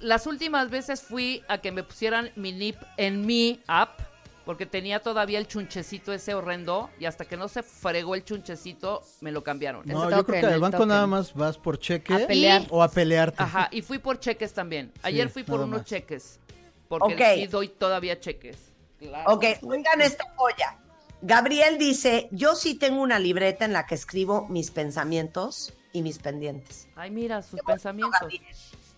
Las 0.00 0.26
últimas 0.26 0.68
veces 0.70 1.00
fui 1.02 1.42
a 1.48 1.58
que 1.58 1.70
me 1.72 1.82
pusieran 1.84 2.30
mi 2.36 2.52
NIP 2.52 2.76
en 2.96 3.24
mi 3.24 3.60
app, 3.68 4.00
porque 4.44 4.66
tenía 4.66 5.00
todavía 5.00 5.38
el 5.38 5.46
chunchecito 5.48 6.12
ese 6.12 6.34
horrendo, 6.34 6.90
y 7.00 7.04
hasta 7.06 7.24
que 7.24 7.36
no 7.36 7.48
se 7.48 7.62
fregó 7.62 8.14
el 8.16 8.24
chunchecito, 8.24 9.02
me 9.20 9.30
lo 9.32 9.42
cambiaron. 9.42 9.82
No, 9.86 10.08
yo 10.10 10.24
creo 10.26 10.40
que 10.40 10.46
al 10.46 10.52
el 10.54 10.60
banco 10.60 10.76
token. 10.78 10.88
nada 10.88 11.06
más 11.06 11.34
vas 11.34 11.56
por 11.58 11.78
cheque 11.78 12.14
A 12.14 12.26
pelear. 12.26 12.62
o 12.70 12.82
a 12.82 12.88
pelearte. 12.88 13.42
Ajá, 13.42 13.68
y 13.72 13.82
fui 13.82 13.98
por 13.98 14.18
cheques 14.20 14.52
también. 14.52 14.92
Ayer 15.02 15.28
fui 15.28 15.42
por 15.44 15.60
unos 15.60 15.78
más. 15.80 15.84
cheques, 15.86 16.38
porque 16.88 17.14
Ok. 17.14 17.20
sí 17.34 17.46
doy 17.48 17.68
todavía 17.68 18.18
cheques. 18.20 18.72
Claro. 18.98 19.34
Ok, 19.34 19.44
oigan 19.62 20.00
esta 20.00 20.24
joya. 20.36 20.78
Gabriel 21.22 21.78
dice, 21.78 22.28
yo 22.30 22.54
sí 22.54 22.74
tengo 22.74 23.02
una 23.02 23.18
libreta 23.18 23.64
en 23.64 23.72
la 23.72 23.86
que 23.86 23.94
escribo 23.94 24.46
mis 24.48 24.70
pensamientos 24.70 25.72
y 25.92 26.02
mis 26.02 26.18
pendientes. 26.18 26.88
Ay, 26.94 27.10
mira, 27.10 27.42
sus 27.42 27.60
pensamientos. 27.60 28.28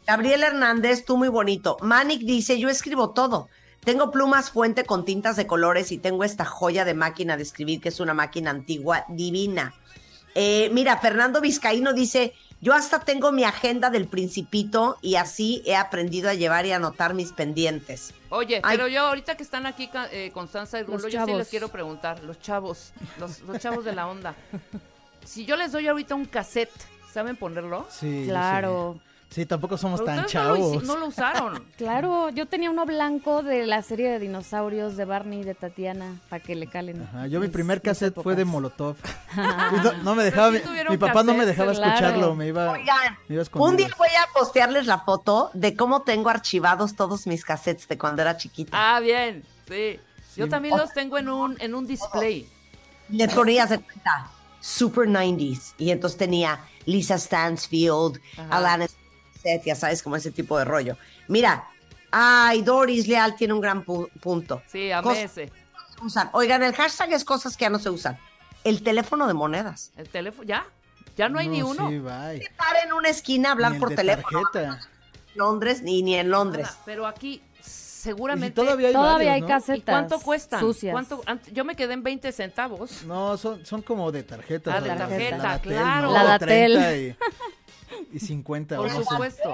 Gabriel 0.06 0.42
Hernández, 0.42 1.04
tú 1.04 1.16
muy 1.16 1.28
bonito. 1.28 1.76
Manic 1.80 2.22
dice, 2.22 2.58
yo 2.58 2.68
escribo 2.68 3.11
todo. 3.11 3.48
Tengo 3.84 4.11
plumas 4.11 4.50
fuente 4.50 4.84
con 4.84 5.04
tintas 5.04 5.37
de 5.37 5.46
colores 5.46 5.92
y 5.92 5.98
tengo 5.98 6.24
esta 6.24 6.44
joya 6.44 6.84
de 6.84 6.94
máquina 6.94 7.37
de 7.37 7.42
escribir, 7.42 7.80
que 7.80 7.90
es 7.90 8.00
una 8.00 8.14
máquina 8.14 8.50
antigua 8.50 9.04
divina. 9.08 9.74
Eh, 10.34 10.70
mira, 10.72 10.98
Fernando 10.98 11.40
Vizcaíno 11.40 11.92
dice, 11.92 12.34
yo 12.60 12.74
hasta 12.74 13.00
tengo 13.00 13.32
mi 13.32 13.44
agenda 13.44 13.90
del 13.90 14.08
principito 14.08 14.98
y 15.00 15.14
así 15.14 15.62
he 15.64 15.76
aprendido 15.76 16.28
a 16.28 16.34
llevar 16.34 16.66
y 16.66 16.72
anotar 16.72 17.14
mis 17.14 17.32
pendientes. 17.32 18.14
Oye, 18.30 18.60
Ay. 18.62 18.76
pero 18.76 18.88
yo 18.88 19.02
ahorita 19.02 19.36
que 19.36 19.42
están 19.42 19.66
aquí 19.66 19.88
eh, 20.10 20.30
Constanza 20.32 20.78
y 20.80 20.82
Rulo, 20.82 21.08
yo 21.08 21.24
sí 21.24 21.34
les 21.34 21.48
quiero 21.48 21.68
preguntar, 21.68 22.22
los 22.24 22.40
chavos, 22.40 22.92
los, 23.18 23.40
los 23.40 23.58
chavos 23.58 23.84
de 23.84 23.94
la 23.94 24.06
onda. 24.08 24.34
Si 25.24 25.44
yo 25.44 25.56
les 25.56 25.72
doy 25.72 25.86
ahorita 25.86 26.14
un 26.14 26.24
cassette, 26.24 26.72
¿saben 27.12 27.36
ponerlo? 27.36 27.86
Sí, 27.90 28.24
Claro. 28.26 28.94
Sí. 28.96 29.02
Sí, 29.30 29.44
tampoco 29.44 29.76
somos 29.76 30.00
Pero 30.00 30.06
tan 30.06 30.16
no 30.16 30.22
lo, 30.22 30.28
chavos. 30.28 30.82
no 30.84 30.96
lo 30.96 31.06
usaron. 31.06 31.64
Claro, 31.76 32.30
yo 32.30 32.46
tenía 32.46 32.70
uno 32.70 32.86
blanco 32.86 33.42
de 33.42 33.66
la 33.66 33.82
serie 33.82 34.08
de 34.10 34.18
dinosaurios 34.18 34.96
de 34.96 35.04
Barney 35.04 35.40
y 35.40 35.44
de 35.44 35.54
Tatiana 35.54 36.16
para 36.30 36.42
que 36.42 36.54
le 36.54 36.66
calen. 36.66 37.02
Ajá, 37.02 37.26
yo 37.26 37.38
mi 37.38 37.48
primer 37.48 37.78
mis 37.78 37.84
cassette 37.84 38.14
fue 38.20 38.34
de. 38.34 38.44
Molotov. 38.46 38.96
Y 39.36 39.36
no, 39.84 39.92
no 40.02 40.14
me 40.14 40.24
dejaba, 40.24 40.52
sí 40.52 40.62
mi, 40.88 40.96
papá 40.96 41.22
no 41.22 41.34
me 41.34 41.44
dejaba 41.44 41.72
claro. 41.72 41.92
escucharlo, 41.92 42.34
me 42.34 42.46
iba, 42.48 42.70
Oigan, 42.72 43.18
me 43.28 43.34
iba 43.34 43.44
a 43.52 43.58
un 43.62 43.76
día 43.76 43.90
voy 43.98 44.08
a 44.08 44.32
postearles 44.32 44.86
la 44.86 45.00
foto 45.00 45.50
de 45.52 45.76
cómo 45.76 46.02
tengo 46.02 46.30
archivados 46.30 46.96
todos 46.96 47.26
mis 47.26 47.44
cassettes 47.44 47.86
de 47.86 47.98
cuando 47.98 48.22
era 48.22 48.36
chiquita. 48.38 48.70
Ah, 48.72 49.00
bien, 49.00 49.44
sí. 49.68 50.00
Yo 50.36 50.44
Sí. 50.44 50.50
también 50.50 50.76
los 50.76 50.92
tengo 50.94 51.18
en 51.18 51.28
un, 51.28 51.60
en 51.60 51.74
un 51.74 51.86
display. 51.86 52.48
Le 53.10 53.28
ponías 53.28 53.70
de 53.70 53.78
cuenta, 53.80 54.30
Super 54.60 55.08
90s. 55.08 55.74
Y 55.78 55.90
entonces 55.90 56.18
tenía 56.18 56.60
Lisa 56.86 57.18
Stansfield, 57.18 58.20
Ajá. 58.36 58.56
Alanis 58.56 58.96
Ya 59.64 59.74
sabes, 59.74 60.02
como 60.02 60.16
ese 60.16 60.30
tipo 60.30 60.58
de 60.58 60.64
rollo. 60.64 60.96
Mira, 61.28 61.64
ay, 62.11 62.62
Doris 62.62 63.06
Leal 63.08 63.37
tiene 63.37 63.54
un 63.54 63.61
gran 63.61 63.84
pu- 63.84 64.11
punto. 64.20 64.62
Sí, 64.66 64.90
a 64.92 65.02
usan. 66.02 66.30
Oigan, 66.32 66.62
el 66.62 66.74
hashtag 66.74 67.12
es 67.12 67.24
cosas 67.24 67.56
que 67.56 67.62
ya 67.64 67.70
no 67.70 67.78
se 67.78 67.90
usan. 67.90 68.18
El 68.64 68.82
teléfono 68.82 69.26
de 69.26 69.34
monedas. 69.34 69.90
El 69.96 70.08
teléfono, 70.08 70.46
¿ya? 70.46 70.64
Ya 71.16 71.28
no 71.28 71.38
hay 71.40 71.48
ni 71.48 71.62
uno. 71.62 71.88
Sí, 71.88 71.98
bye. 71.98 72.37
Estar 72.37 72.76
en 72.84 72.92
una 72.92 73.08
esquina 73.08 73.48
a 73.48 73.52
hablar 73.52 73.72
Ni 73.72 73.76
el 73.76 73.80
por 73.80 73.88
de 73.90 73.96
teléfono. 73.96 74.42
tarjeta. 74.52 74.78
En 75.32 75.38
Londres 75.38 75.82
ni, 75.82 76.02
ni 76.02 76.14
en 76.14 76.30
Londres. 76.30 76.66
Nada, 76.66 76.78
pero 76.84 77.06
aquí 77.06 77.42
Y 77.58 77.62
seguramente... 77.62 78.54
todavía 78.54 78.88
hay 78.88 78.94
Todavía 78.94 79.16
varios, 79.30 79.34
hay 79.34 79.40
¿no? 79.40 79.46
¿Y 79.46 79.50
casetas. 79.50 79.92
cuánto 79.92 80.20
cuestan? 80.20 80.61
Sucias. 80.61 80.92
¿Cuánto? 80.92 81.22
Yo 81.52 81.64
me 81.64 81.74
quedé 81.74 81.94
en 81.94 82.02
20 82.04 82.30
centavos. 82.32 83.02
No, 83.04 83.37
son, 83.37 83.64
son 83.66 83.82
como 83.82 84.12
de 84.12 84.22
tarjeta. 84.22 84.76
Ah, 84.76 84.80
de 84.80 84.88
la- 84.88 84.96
tarjeta, 84.96 85.37
la 85.38 85.58
claro. 85.61 86.12
La 86.12 86.22
De 86.22 86.28
Datel. 86.28 87.16
30 87.88 88.09
y- 88.12 88.16
y 88.16 88.20
50. 88.20 88.77
Por 88.77 88.92
no 88.92 89.03
supuesto. 89.05 89.53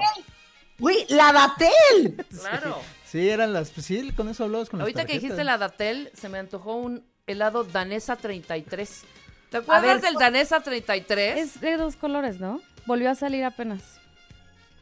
Güey, 0.77 1.05
la 1.09 1.31
Datel. 1.31 2.25
Claro. 2.39 2.77
Sí, 3.05 3.29
eran 3.29 3.53
las. 3.53 3.69
pues 3.69 3.85
sí, 3.85 4.11
con 4.11 4.27
eso 4.29 4.43
hablabas 4.43 4.69
con 4.69 4.79
las 4.79 4.83
Ahorita 4.85 5.05
que 5.05 5.13
dijiste 5.13 5.43
la 5.43 5.57
Datel, 5.57 6.11
se 6.13 6.27
me 6.27 6.37
antojó 6.37 6.75
un 6.75 7.05
helado 7.27 7.63
Danesa 7.63 8.17
33. 8.17 9.03
¿Te 9.49 9.57
acuerdas 9.57 9.83
ver, 9.83 10.01
del 10.01 10.15
Danesa 10.15 10.59
33? 10.61 11.37
Es 11.39 11.61
de 11.61 11.77
dos 11.77 11.95
colores, 11.95 12.39
¿no? 12.41 12.61
Volvió 12.85 13.09
a 13.09 13.15
salir 13.15 13.45
apenas. 13.45 13.81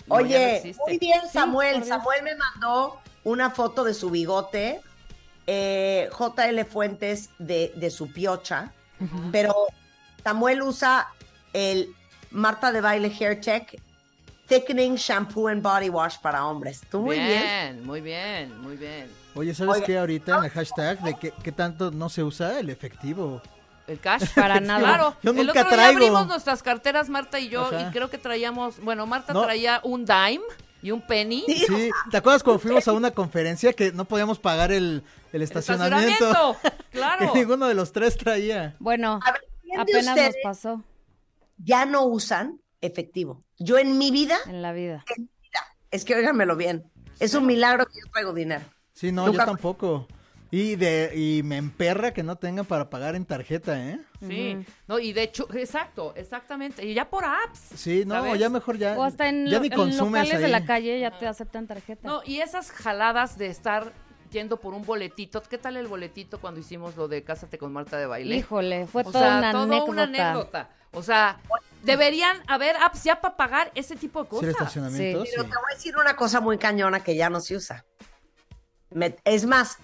No, 0.08 0.16
no 0.18 0.24
Oye, 0.24 0.58
existe. 0.58 0.82
muy 0.88 0.98
bien, 0.98 1.22
Samuel. 1.32 1.84
Samuel 1.86 2.24
me 2.24 2.36
mandó 2.36 3.00
una 3.24 3.52
foto 3.52 3.84
de 3.84 3.94
su 3.94 4.10
bigote, 4.10 4.82
eh, 5.46 6.10
JL 6.18 6.66
Fuentes 6.66 7.30
de, 7.38 7.72
de 7.76 7.92
su 7.92 8.12
piocha, 8.12 8.74
pero 9.32 9.54
Samuel 10.24 10.62
usa 10.64 11.08
el 11.54 11.94
Marta 12.34 12.72
de 12.72 12.82
Baile 12.82 13.10
Hair 13.18 13.40
Tech 13.42 13.82
Thickening 14.48 14.96
Shampoo 14.96 15.48
and 15.48 15.62
Body 15.64 15.88
Wash 15.90 16.18
para 16.20 16.46
hombres. 16.46 16.82
Tú 16.92 17.00
muy 17.00 17.18
bien. 17.18 17.30
bien, 17.30 17.86
muy 17.86 18.02
bien, 18.02 18.62
muy 18.62 18.76
bien. 18.76 19.08
Oye, 19.36 19.56
¿sabes 19.56 19.76
Oiga. 19.76 19.86
qué? 19.86 19.98
Ahorita 19.98 20.38
en 20.40 20.44
el 20.44 20.50
hashtag 20.52 21.00
de 21.02 21.14
que, 21.16 21.32
que 21.32 21.52
tanto 21.54 21.92
no 21.92 22.10
se 22.10 22.24
usa 22.24 22.60
el 22.60 22.70
efectivo. 22.70 23.42
El 23.88 24.00
cash. 24.00 24.24
Para 24.36 24.60
nada. 24.60 24.80
Claro. 24.80 25.16
Yo 25.24 25.32
el 25.32 25.38
nunca 25.38 25.52
otro 25.52 25.64
día 25.64 25.70
traigo. 25.72 25.98
abrimos 25.98 26.28
nuestras 26.28 26.62
carteras, 26.62 27.10
Marta 27.10 27.40
y 27.40 27.48
yo, 27.50 27.66
Ajá. 27.66 27.88
y 27.88 27.92
creo 27.92 28.10
que 28.10 28.18
traíamos, 28.18 28.80
bueno, 28.82 29.06
Marta 29.06 29.32
No. 29.34 29.44
traía 29.44 29.80
un 29.84 30.06
dime 30.06 30.44
y 30.82 30.92
un 30.92 31.02
penny. 31.02 31.46
Sí, 31.48 31.90
¿te 32.12 32.18
acuerdas 32.18 32.44
cuando 32.44 32.60
fuimos 32.60 32.86
a 32.88 32.92
una 32.92 33.12
conferencia 33.12 33.72
que 33.74 33.92
no 33.94 34.04
podíamos 34.06 34.40
pagar 34.40 34.72
el, 34.74 35.04
el 35.32 35.36
El 35.38 35.42
estacionamiento? 35.42 36.12
estacionamiento, 36.30 36.58
Claro. 36.92 37.32
que 37.34 37.40
ninguno 37.40 37.68
de 37.68 37.74
los 37.76 37.92
tres 37.94 38.18
traía. 38.18 38.76
Bueno, 38.80 39.20
A 39.26 39.32
ver, 39.32 39.42
¿quién 39.64 39.76
de 39.78 39.82
apenas 39.82 40.16
nos 40.18 40.36
pasó 40.44 40.84
ya 41.64 41.86
no 41.86 42.06
usan 42.06 42.60
efectivo? 42.82 43.44
Yo 43.58 43.78
en 43.78 43.98
mi 43.98 44.12
vida, 44.12 44.38
en 44.48 44.62
la 44.62 44.72
vida. 44.74 45.04
es 45.92 46.06
que 46.06 46.16
óiganmelo 46.16 46.56
bien, 46.56 46.84
es 47.20 47.34
un 47.34 47.46
milagro 47.46 47.86
que 47.86 47.94
yo 48.04 48.12
traigo 48.12 48.34
dinero. 48.34 48.66
Sí, 48.94 49.12
no, 49.12 49.26
Nunca- 49.28 49.40
yo 49.40 49.46
tampoco. 49.46 50.08
Y 50.52 50.76
de 50.76 51.12
y 51.16 51.42
me 51.42 51.58
emperra 51.58 52.14
que 52.14 52.22
no 52.22 52.36
tengan 52.36 52.66
para 52.68 52.88
pagar 52.92 53.16
en 53.16 53.26
tarjeta, 53.26 53.90
¿eh? 53.90 54.00
Sí, 54.22 54.56
no, 54.88 55.00
y 55.00 55.12
de 55.12 55.24
hecho, 55.24 55.48
exacto, 55.56 56.14
exactamente. 56.16 56.86
Y 56.86 56.94
ya 56.94 57.10
por 57.10 57.26
apps. 57.26 57.60
Sí, 57.76 58.04
no, 58.06 58.14
¿Sabes? 58.14 58.40
ya 58.40 58.50
mejor 58.50 58.78
ya. 58.78 58.96
O 58.96 59.02
hasta 59.04 59.30
en, 59.30 59.48
ya 59.48 59.54
lo- 59.54 59.62
ni 59.62 59.68
en 59.70 59.74
consumes 59.74 60.22
locales 60.26 60.42
de 60.44 60.48
la 60.50 60.64
calle 60.64 61.00
ya 61.00 61.18
te 61.18 61.26
aceptan 61.26 61.66
tarjeta. 61.66 62.08
No, 62.08 62.22
y 62.24 62.38
esas 62.42 62.70
jaladas 62.70 63.40
de 63.40 63.48
estar 63.48 63.92
yendo 64.34 64.58
por 64.60 64.74
un 64.74 64.84
boletito. 64.84 65.42
¿Qué 65.44 65.58
tal 65.58 65.78
el 65.78 65.88
boletito 65.88 66.42
cuando 66.42 66.60
hicimos 66.60 66.98
lo 66.98 67.08
de 67.08 67.24
Cásate 67.24 67.58
con 67.58 67.72
Marta 67.72 67.98
de 67.98 68.06
baile? 68.08 68.36
Híjole, 68.36 68.88
fue 68.88 69.04
o 69.04 69.12
toda 69.12 69.20
sea, 69.30 69.38
una, 69.38 69.52
todo 69.54 69.64
anécdota. 69.64 69.92
una 69.92 70.04
anécdota. 70.04 70.70
O 70.92 71.02
sea, 71.02 71.40
deberían 71.84 72.38
haber 72.48 72.76
apps 72.78 73.04
ya 73.04 73.22
para 73.22 73.38
pagar 73.38 73.72
ese 73.76 73.96
tipo 73.96 74.24
de 74.24 74.30
cosas. 74.30 74.56
Sí. 74.74 74.80
sí. 74.92 75.14
Pero 75.32 75.44
te 75.46 75.50
voy 75.56 75.72
a 75.72 75.76
decir 75.76 75.96
una 75.98 76.16
cosa 76.16 76.42
muy 76.42 76.58
cañona 76.58 77.02
que 77.04 77.16
ya 77.16 77.30
no 77.30 77.40
se 77.40 77.56
usa. 77.56 77.86
Me- 78.90 79.16
es 79.24 79.46
más, 79.46 79.78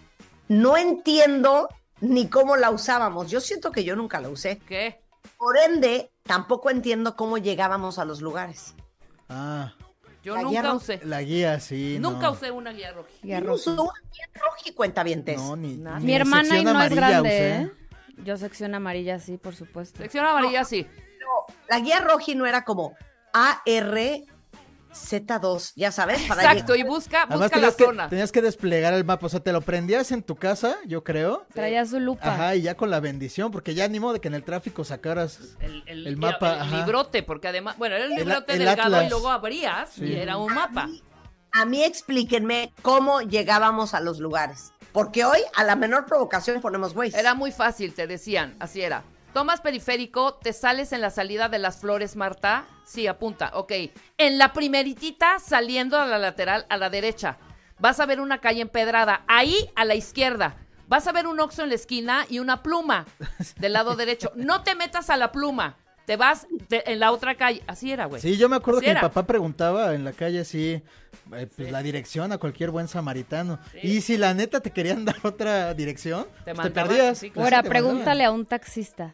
no 0.49 0.77
entiendo 0.77 1.69
ni 2.01 2.27
cómo 2.29 2.57
la 2.57 2.69
usábamos. 2.71 3.31
Yo 3.31 3.41
siento 3.41 3.71
que 3.71 3.83
yo 3.83 3.95
nunca 3.95 4.19
la 4.19 4.29
usé. 4.29 4.59
¿Qué? 4.67 5.01
Por 5.37 5.57
ende, 5.57 6.11
tampoco 6.23 6.69
entiendo 6.69 7.15
cómo 7.15 7.37
llegábamos 7.37 7.97
a 7.97 8.05
los 8.05 8.21
lugares. 8.21 8.75
Ah, 9.29 9.73
Yo 10.23 10.35
La 10.35 10.41
guía 10.43 10.61
nunca 10.61 10.61
no- 10.63 10.75
usé. 10.75 10.99
la 11.05 11.21
guía, 11.21 11.59
sí. 11.59 11.97
Nunca 11.99 12.27
no. 12.27 12.31
usé 12.33 12.51
una 12.51 12.71
guía 12.71 12.91
roja. 12.91 13.09
Y 13.23 13.31
a 13.31 13.37
¿Quién 13.37 13.47
Rosy. 13.47 13.69
usó 13.69 13.83
una 13.83 13.99
guía 14.13 14.25
roja 14.35 14.57
y 14.65 14.71
cuentavientes? 14.73 15.37
No, 15.37 15.55
ni, 15.55 15.75
Nada. 15.77 15.99
ni 15.99 16.05
Mi 16.07 16.13
hermana 16.13 16.57
y 16.59 16.63
no 16.63 16.81
es 16.81 16.93
grande, 16.93 17.29
usé. 17.29 17.61
¿eh? 17.61 17.71
Yo 18.25 18.35
sección 18.37 18.75
amarilla 18.75 19.17
sí, 19.19 19.37
por 19.37 19.55
supuesto. 19.55 19.97
Sección 20.01 20.25
amarilla, 20.25 20.65
sí. 20.65 20.85
La 21.69 21.79
guía 21.79 21.99
roja 22.01 22.33
no 22.35 22.45
era 22.45 22.65
como 22.65 22.95
ARZ2, 25.03 25.73
ya 25.75 25.91
sabes, 25.91 26.21
para 26.27 26.41
Exacto, 26.43 26.73
llegar- 26.73 26.87
y 26.87 26.89
busca, 26.89 27.23
Además 27.23 27.39
busca 27.51 27.57
la 27.59 27.71
que, 27.71 27.83
zona. 27.85 28.09
tenías 28.09 28.31
que 28.31 28.41
desplegar 28.41 28.93
el 28.93 29.05
mapa, 29.05 29.25
o 29.25 29.29
sea, 29.29 29.39
te 29.39 29.51
lo 29.51 29.61
prendías 29.61 30.11
en 30.11 30.23
tu 30.23 30.35
casa, 30.35 30.75
yo 30.85 31.03
creo. 31.03 31.45
Traía 31.53 31.85
su 31.85 31.99
lupa. 31.99 32.33
Ajá, 32.33 32.55
y 32.55 32.61
ya 32.63 32.75
con 32.75 32.89
la 32.89 32.99
bendición, 32.99 33.51
porque 33.51 33.73
ya 33.73 33.87
ni 33.87 33.99
modo 33.99 34.13
de 34.13 34.19
que 34.21 34.27
en 34.27 34.33
el 34.35 34.43
tráfico 34.43 34.83
sacaras 34.83 35.39
El, 35.59 35.83
el- 35.87 36.07
el 36.07 36.17
mapa, 36.17 36.53
el 36.55 36.59
ajá. 36.61 36.77
librote, 36.77 37.23
porque 37.23 37.47
además, 37.47 37.77
bueno, 37.77 37.95
era 37.95 38.05
el 38.05 38.11
El- 38.13 38.17
librote 38.19 38.53
el 38.53 38.59
delgado 38.59 38.81
atlas. 38.83 39.05
y 39.05 39.09
luego 39.09 39.29
abrías 39.29 39.97
y 39.97 40.15
era 40.15 40.37
un 40.37 40.53
mapa. 40.53 40.87
A 41.51 41.65
mí 41.65 41.83
explíquenme 41.83 42.73
cómo 42.81 43.21
llegábamos 43.21 43.93
a 43.93 43.99
los 44.01 44.19
lugares. 44.19 44.71
Porque 44.91 45.23
hoy, 45.25 45.39
a 45.55 45.63
la 45.63 45.75
menor 45.75 46.05
provocación, 46.05 46.61
ponemos 46.61 46.95
Waze. 46.95 47.19
Era 47.19 47.33
muy 47.35 47.51
fácil, 47.51 47.93
te 47.93 48.07
decían, 48.07 48.55
así 48.59 48.81
era. 48.81 49.03
Tomas 49.33 49.61
periférico, 49.61 50.33
te 50.35 50.53
sales 50.53 50.91
en 50.91 51.01
la 51.01 51.11
salida 51.11 51.49
de 51.49 51.59
las 51.59 51.77
flores, 51.77 52.15
Marta. 52.15 52.65
Sí, 52.83 53.05
apunta, 53.05 53.51
ok. 53.53 53.71
En 54.17 54.39
la 54.39 54.53
primeritita, 54.53 55.37
saliendo 55.39 55.99
a 55.99 56.07
la 56.07 56.17
lateral, 56.17 56.65
a 56.69 56.77
la 56.77 56.89
derecha. 56.89 57.37
Vas 57.77 57.99
a 57.99 58.07
ver 58.07 58.19
una 58.19 58.39
calle 58.39 58.61
empedrada. 58.61 59.23
Ahí, 59.27 59.69
a 59.75 59.85
la 59.85 59.95
izquierda. 59.95 60.55
Vas 60.87 61.05
a 61.05 61.11
ver 61.11 61.27
un 61.27 61.39
oxo 61.39 61.61
en 61.61 61.69
la 61.69 61.75
esquina 61.75 62.25
y 62.27 62.39
una 62.39 62.63
pluma 62.63 63.05
del 63.57 63.73
lado 63.73 63.95
derecho. 63.95 64.31
No 64.35 64.63
te 64.63 64.73
metas 64.73 65.11
a 65.11 65.17
la 65.17 65.31
pluma. 65.31 65.77
Te 66.09 66.17
vas 66.17 66.47
en 66.71 66.99
la 66.99 67.11
otra 67.11 67.35
calle. 67.35 67.61
Así 67.67 67.91
era, 67.91 68.05
güey. 68.07 68.19
Sí, 68.19 68.35
yo 68.35 68.49
me 68.49 68.55
acuerdo 68.55 68.79
Así 68.79 68.85
que 68.85 68.91
era. 68.93 69.01
mi 69.03 69.07
papá 69.09 69.27
preguntaba 69.27 69.93
en 69.93 70.03
la 70.03 70.11
calle 70.11 70.39
así, 70.39 70.81
eh, 71.35 71.47
pues, 71.55 71.71
la 71.71 71.83
dirección 71.83 72.31
a 72.31 72.39
cualquier 72.39 72.71
buen 72.71 72.87
samaritano. 72.87 73.59
Y 73.83 74.01
si 74.01 74.17
la 74.17 74.33
neta 74.33 74.59
te 74.59 74.71
querían 74.71 75.05
dar 75.05 75.17
otra 75.21 75.71
dirección, 75.75 76.25
Te 76.45 76.55
pues, 76.55 76.65
te, 76.67 76.71
perdías. 76.71 77.19
sí, 77.19 77.29
Pues, 77.29 77.33
claro. 77.33 77.45
Ahora, 77.45 77.57
sí, 77.61 77.63
mandaban. 77.69 77.69
pregúntale 77.69 78.23
a 78.25 78.31
un 78.31 78.47
taxista. 78.47 79.13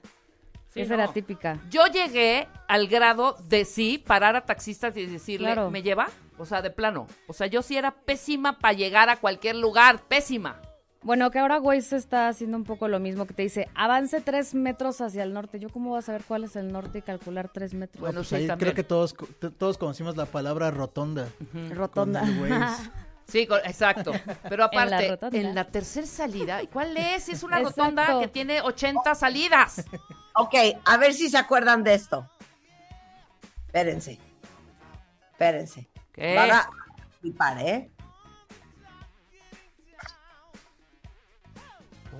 Sí, 0.73 0.79
Esa 0.79 0.95
no. 0.95 1.03
era 1.03 1.11
típica. 1.11 1.59
Yo 1.69 1.85
llegué 1.87 2.47
al 2.69 2.87
grado 2.87 3.35
de 3.43 3.65
sí 3.65 3.97
parar 3.97 4.37
a 4.37 4.45
taxistas 4.45 4.95
y 4.95 5.05
decirle, 5.05 5.47
Claro. 5.47 5.69
¿me 5.71 5.83
lleva? 5.83 6.07
O 6.37 6.45
sea, 6.45 6.61
de 6.61 6.69
plano. 6.71 7.07
O 7.27 7.33
sea, 7.33 7.47
yo 7.47 7.61
sí 7.61 7.75
era 7.75 7.91
pésima 7.91 8.57
para 8.57 8.71
llegar 8.73 9.09
a 9.09 9.17
cualquier 9.17 9.57
lugar. 9.57 9.99
Pésima. 10.07 10.61
Bueno, 11.05 11.29
que 11.29 11.37
ahora 11.37 11.59
Waze 11.59 11.97
está 11.97 12.29
haciendo 12.29 12.57
un 12.57 12.63
poco 12.63 12.87
lo 12.87 12.99
mismo, 12.99 13.27
que 13.27 13.35
te 13.35 13.43
dice, 13.43 13.69
avance 13.75 14.21
tres 14.21 14.55
metros 14.55 15.01
hacia 15.01 15.21
el 15.21 15.33
norte. 15.33 15.59
¿Yo 15.59 15.69
cómo 15.69 15.91
voy 15.91 15.99
a 15.99 16.01
saber 16.01 16.23
cuál 16.27 16.45
es 16.45 16.55
el 16.55 16.71
norte 16.71 16.97
y 16.97 17.01
calcular 17.03 17.47
tres 17.53 17.75
metros? 17.75 18.01
Bueno, 18.01 18.21
Pues 18.21 18.29
sí, 18.29 18.35
ahí 18.35 18.47
creo 18.57 18.73
que 18.73 18.83
todos, 18.83 19.13
todos 19.59 19.77
conocimos 19.77 20.17
la 20.17 20.25
palabra 20.25 20.71
rotonda. 20.71 21.29
Rotonda. 21.69 22.21
con 22.21 22.29
el 22.29 22.51
Waze. 22.51 22.89
Sí, 23.27 23.47
exacto. 23.63 24.11
Pero 24.43 24.69
En 24.71 24.89
la 24.89 24.97
aparte, 24.97 25.39
en 25.39 25.55
la, 25.55 25.63
tercera 25.65 26.05
salida, 26.05 26.61
¿y 26.61 26.67
¿cuál 26.67 26.95
es? 26.95 27.27
Es 27.27 27.41
una 27.41 27.59
Exacto. 27.59 27.81
rotonda 27.81 28.19
que 28.19 28.27
tiene 28.27 28.61
80 28.61 29.15
salidas. 29.15 29.83
Ok, 30.35 30.53
a 30.85 30.97
ver 30.97 31.13
si 31.13 31.29
se 31.29 31.37
acuerdan 31.37 31.83
de 31.83 31.95
esto. 31.95 32.29
Espérense. 33.65 34.19
Espérense. 35.31 35.89
¿Qué? 36.11 36.35
Van 36.35 36.51
a 36.51 36.69
flipar, 37.19 37.61
¿eh? 37.61 37.89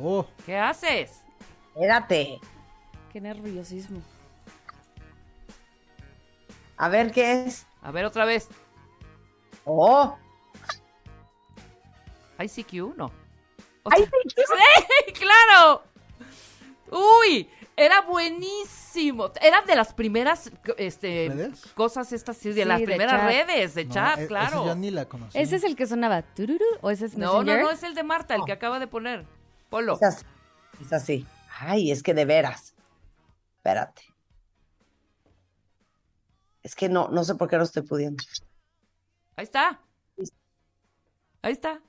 Oh, 0.02 0.26
¿Qué 0.46 0.58
haces? 0.58 1.22
Espérate. 1.74 2.40
Qué 3.12 3.22
nerviosismo. 3.22 4.02
A 6.78 6.90
ver 6.90 7.12
qué 7.12 7.46
es. 7.46 7.66
A 7.82 7.92
ver 7.92 8.06
otra 8.06 8.26
vez. 8.26 8.50
Oh. 9.64 10.18
ICQ, 12.40 12.96
no. 12.98 13.06
O 13.84 13.90
Ay, 13.92 14.04
sea, 14.04 14.10
¡Sí! 15.08 15.14
¡Claro! 15.14 15.84
¡Uy! 16.92 17.50
Era 17.78 18.02
buenísimo. 18.02 19.32
Eran 19.42 19.66
de 19.66 19.76
las 19.76 19.94
primeras 19.94 20.50
este, 20.78 21.28
¿Redes? 21.30 21.62
cosas 21.76 22.12
estas, 22.14 22.38
sí, 22.38 22.50
de 22.50 22.62
Sí, 22.64 22.66
las 22.68 22.80
de 22.80 22.86
primeras 22.86 23.20
chat. 23.22 23.30
redes 23.30 23.76
de 23.76 23.86
no, 23.86 23.94
chat, 23.94 24.18
e- 24.18 24.22
ese 24.22 24.28
claro. 24.28 24.66
yo 24.66 24.76
ni 24.76 24.92
la 24.92 25.06
conocí. 25.06 25.38
¿Ese 25.38 25.58
es 25.58 25.64
el 25.64 25.76
que 25.76 25.86
sonaba 25.86 26.22
tururú 26.22 26.64
o 26.82 26.90
ese 26.90 27.06
es 27.06 27.18
No, 27.18 27.44
no, 27.44 27.58
no, 27.58 27.70
es 27.70 27.84
el 27.84 27.94
de 27.94 28.04
Marta, 28.04 28.36
el 28.36 28.46
que 28.46 28.54
acaba 28.54 28.80
de 28.80 28.88
poner. 28.88 29.26
Polo. 29.76 29.96
Es 29.96 30.04
así. 30.04 30.26
Es 30.80 30.94
así. 30.94 31.28
Ay, 31.60 31.92
es 31.92 32.02
que 32.02 32.14
de 32.14 32.24
veras. 32.24 32.74
Espérate. 33.58 34.04
Es 36.64 36.76
que 36.76 36.88
no, 36.88 37.10
no 37.10 37.26
sé 37.26 37.36
por 37.36 37.50
qué 37.50 37.58
no 37.58 37.64
estoy 37.64 37.82
pudiendo. 37.84 38.24
Ahí 39.36 39.44
está. 39.44 39.82
Ahí 41.42 41.52
está. 41.52 41.82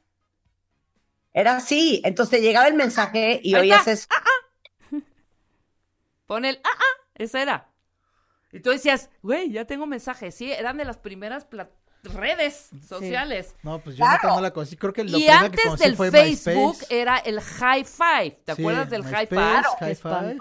Era 1.32 1.58
así. 1.58 2.02
Entonces 2.04 2.40
te 2.40 2.44
llegaba 2.44 2.66
el 2.66 2.74
mensaje 2.74 3.40
y 3.40 3.54
Ahí 3.54 3.60
oías 3.60 3.86
está. 3.86 4.16
eso. 4.90 5.04
Pon 6.26 6.44
el 6.44 6.60
ah, 6.64 6.68
ah, 6.74 7.04
esa 7.14 7.40
era. 7.40 7.70
Y 8.50 8.58
tú 8.58 8.70
decías, 8.70 9.10
güey, 9.22 9.52
ya 9.52 9.64
tengo 9.64 9.86
mensajes. 9.86 10.34
Sí, 10.34 10.50
eran 10.50 10.76
de 10.76 10.86
las 10.86 10.96
primeras 10.98 11.44
pla- 11.44 11.70
redes 12.12 12.68
sociales. 12.88 13.54
No, 13.62 13.78
pues 13.78 13.96
yo 13.96 14.04
Claro. 14.04 14.36
no 14.36 14.40
la 14.40 14.50
conocí. 14.52 14.76
Creo 14.76 14.92
que 14.92 15.04
lo 15.04 15.18
Y 15.18 15.24
que 15.26 15.30
antes 15.30 15.60
conocí 15.64 15.84
del 15.84 15.96
fue 15.96 16.10
Facebook 16.10 16.76
MySpace. 16.78 17.00
era 17.00 17.16
el 17.18 17.40
High 17.40 17.84
Five. 17.84 18.30
¿Te 18.44 18.54
Sí, 18.54 18.62
acuerdas 18.62 18.90
del 18.90 19.04
High 19.04 19.26
Five? 19.26 19.62
High. 19.80 19.94
Five. 19.96 20.36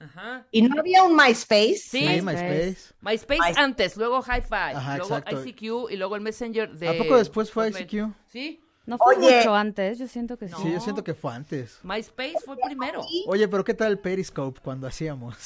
Ajá. 0.00 0.46
Y 0.50 0.62
no 0.62 0.80
había 0.80 1.02
un 1.04 1.14
MySpace. 1.14 1.76
Sí. 1.76 2.06
Sí, 2.06 2.22
MySpace. 2.22 2.66
MySpace. 2.66 2.94
MySpace 3.02 3.40
My- 3.52 3.62
antes, 3.62 3.96
luego 3.96 4.22
High 4.22 4.42
Five, 4.42 4.74
Ajá, 4.74 4.96
luego 4.96 5.16
exacto. 5.18 5.42
ICQ 5.44 5.90
y 5.90 5.96
luego 5.96 6.16
el 6.16 6.22
Messenger 6.22 6.70
de... 6.72 6.88
¿A 6.88 6.98
poco 7.02 7.16
después 7.18 7.50
fue. 7.50 7.68
ICQ? 7.68 8.12
Sí, 8.28 8.60
No 8.86 8.96
fue 8.98 9.14
Oye. 9.16 9.36
mucho 9.36 9.54
antes, 9.54 9.98
yo 9.98 10.08
siento 10.08 10.36
que 10.38 10.48
sí. 10.48 10.54
Sí, 10.62 10.72
yo 10.72 10.80
siento 10.80 11.04
que 11.04 11.14
fue 11.14 11.32
antes. 11.34 11.78
MySpace 11.82 12.36
fue 12.44 12.56
primero. 12.56 13.02
Oye, 13.26 13.46
pero 13.46 13.62
¿qué 13.62 13.74
tal 13.74 13.92
el 13.92 13.98
Periscope 13.98 14.58
cuando 14.64 14.86
hacíamos? 14.88 15.36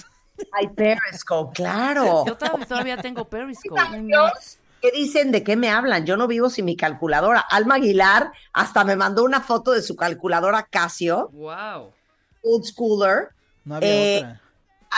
Ay, 0.52 0.68
Periscope, 0.68 1.52
claro. 1.54 2.24
Yo 2.26 2.37
todavía, 2.37 2.66
todavía 2.66 2.96
tengo 2.96 3.28
Periscope. 3.28 3.80
Dios, 4.02 4.58
¿Qué 4.84 4.90
dicen? 4.90 5.32
¿De 5.32 5.42
qué 5.42 5.56
me 5.56 5.70
hablan? 5.70 6.04
Yo 6.04 6.18
no 6.18 6.26
vivo 6.26 6.50
sin 6.50 6.66
mi 6.66 6.76
calculadora. 6.76 7.40
Alma 7.40 7.76
Aguilar 7.76 8.32
hasta 8.52 8.84
me 8.84 8.96
mandó 8.96 9.24
una 9.24 9.40
foto 9.40 9.70
de 9.70 9.80
su 9.80 9.96
calculadora 9.96 10.68
Casio, 10.70 11.30
Wow. 11.32 11.94
old 12.42 12.64
schooler. 12.64 13.30
No 13.64 13.76
había 13.76 13.88
Eh, 13.88 14.16
otra. 14.18 14.42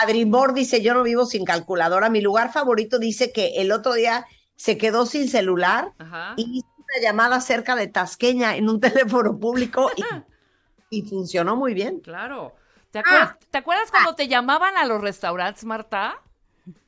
Adri 0.03 0.25
Moore 0.27 0.55
dice, 0.55 0.83
yo 0.83 0.93
no 0.93 1.05
vivo 1.05 1.25
sin 1.25 1.45
calculadora. 1.45 2.11
Mi 2.11 2.21
lugar 2.21 2.53
favorito 2.53 2.99
dice 2.99 3.31
que 3.33 3.53
el 3.59 3.71
otro 3.71 3.95
día 3.95 4.27
se 4.57 4.77
quedó 4.77 5.07
sin 5.07 5.29
celular 5.29 5.93
Ajá. 5.99 6.35
y 6.37 6.59
hizo 6.59 6.67
una 6.79 7.01
llamada 7.09 7.41
cerca 7.41 7.77
de 7.77 7.87
Tasqueña 7.87 8.57
en 8.57 8.69
un 8.69 8.81
teléfono 9.21 9.39
público 9.39 9.89
y, 9.95 10.03
y 10.91 11.03
funcionó 11.09 11.55
muy 11.55 11.75
bien. 11.75 12.01
Claro. 12.01 12.57
¿Te 12.91 12.99
acuerdas, 12.99 13.37
¿Te 13.53 13.59
acuerdas 13.59 13.93
cuando 13.93 14.17
te 14.17 14.27
llamaban 14.27 14.77
a 14.77 14.85
los 14.85 15.01
restaurantes, 15.01 15.65
Marta? 15.65 16.21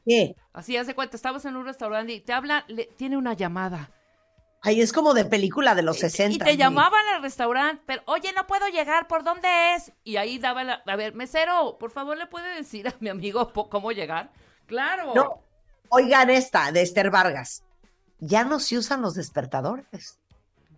¿Qué? 0.04 0.34
Así, 0.52 0.76
hace 0.76 0.94
cuenta, 0.94 1.16
estabas 1.16 1.44
en 1.44 1.56
un 1.56 1.64
restaurante 1.64 2.12
y 2.12 2.20
te 2.20 2.32
hablan, 2.32 2.64
le- 2.68 2.86
tiene 2.96 3.16
una 3.16 3.34
llamada. 3.34 3.90
Ay, 4.60 4.80
es 4.80 4.92
como 4.92 5.14
de 5.14 5.24
película 5.24 5.74
de 5.76 5.82
los 5.82 5.98
Y- 5.98 6.00
60. 6.00 6.34
Y 6.34 6.38
te 6.50 6.56
llamaban 6.56 7.06
al 7.14 7.22
restaurante, 7.22 7.82
pero 7.86 8.02
oye, 8.06 8.32
no 8.34 8.46
puedo 8.48 8.66
llegar, 8.68 9.06
¿por 9.06 9.22
dónde 9.22 9.74
es? 9.74 9.92
Y 10.02 10.16
ahí 10.16 10.38
daba 10.38 10.64
la, 10.64 10.82
a 10.84 10.96
ver, 10.96 11.14
mesero, 11.14 11.76
por 11.78 11.90
favor, 11.92 12.16
¿le 12.18 12.26
puede 12.26 12.54
decir 12.56 12.88
a 12.88 12.94
mi 13.00 13.08
amigo 13.08 13.52
cómo 13.70 13.92
llegar? 13.92 14.30
Claro. 14.66 15.12
No. 15.14 15.42
Oigan 15.90 16.28
esta, 16.30 16.72
de 16.72 16.82
Esther 16.82 17.10
Vargas. 17.10 17.62
Ya 18.18 18.44
no 18.44 18.58
se 18.58 18.76
usan 18.76 19.00
los 19.00 19.14
despertadores. 19.14 20.18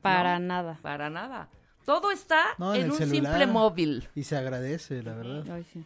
Para 0.03 0.39
nada. 0.39 0.79
Para 0.83 1.09
nada. 1.11 1.49
Todo 1.87 2.11
está 2.11 2.45
No, 2.59 2.75
en, 2.75 2.91
un 2.91 2.99
celular. 2.99 3.33
simple 3.33 3.47
móvil. 3.47 4.09
Y 4.15 4.25
se 4.25 4.37
agradece, 4.37 5.03
la 5.03 5.15
verdad. 5.15 5.45
Ay, 5.55 5.65
sí. 5.73 5.85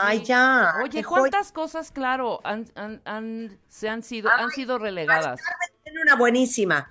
Ay, 0.00 0.22
ya. 0.24 0.74
Oye. 0.82 1.02
¿cuántas 1.04 1.52
cosas, 1.52 1.90
claro, 1.90 2.40
han, 2.44 2.66
han- 2.74 3.00
han- 3.04 3.58
se 3.68 3.88
han 3.88 4.02
sido, 4.02 4.30
han 4.30 4.50
sido 4.50 4.78
relegadas? 4.78 5.40
Tiene 5.84 6.00
una 6.02 6.16
buenísima. 6.16 6.90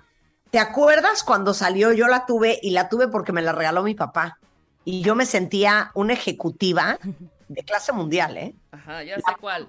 ¿Te 0.50 0.58
acuerdas 0.58 1.22
cuando 1.22 1.54
salió? 1.54 1.92
Yo 1.92 2.06
la 2.06 2.24
tuve 2.26 2.58
y 2.62 2.70
la 2.70 2.88
tuve 2.88 3.08
porque 3.08 3.32
me 3.32 3.42
la 3.42 3.52
regaló 3.52 3.82
mi 3.82 3.94
papá. 3.94 4.38
Y 4.84 5.02
yo 5.02 5.14
me 5.14 5.26
sentía 5.26 5.90
una 5.94 6.12
ejecutiva 6.14 6.98
de 7.48 7.62
clase 7.64 7.92
mundial, 7.92 8.36
¿eh? 8.36 8.54
Ajá, 8.70 9.02
ya 9.02 9.16
sé 9.16 9.34
cuál. 9.40 9.68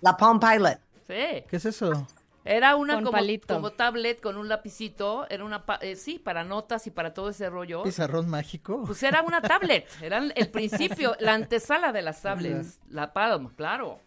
La 0.00 0.16
Palm 0.16 0.40
Pilot. 0.40 0.78
Sí. 1.06 1.44
¿Qué 1.48 1.56
es 1.56 1.64
eso? 1.64 2.06
Era 2.44 2.74
una 2.76 2.94
Con 2.94 3.04
como, 3.04 3.16
palito. 3.16 3.54
como 3.54 3.70
tablet 3.70 4.20
con 4.20 4.36
un 4.36 4.48
lapicito, 4.48 5.26
era 5.30 5.44
una, 5.44 5.64
pa- 5.64 5.78
eh, 5.80 5.94
sí, 5.96 6.18
para 6.18 6.42
notas 6.42 6.86
y 6.86 6.90
para 6.90 7.14
todo 7.14 7.28
ese 7.30 7.48
rollo. 7.48 7.84
¿Pizarrón 7.84 8.28
mágico? 8.28 8.82
Pues 8.84 9.02
era 9.04 9.22
una 9.22 9.40
tablet, 9.40 9.86
era 10.02 10.18
el 10.18 10.50
principio, 10.50 11.14
la 11.20 11.34
antesala 11.34 11.92
de 11.92 12.02
las 12.02 12.20
tablets, 12.22 12.80
la 12.88 13.12
Palm, 13.12 13.54
claro. 13.54 14.00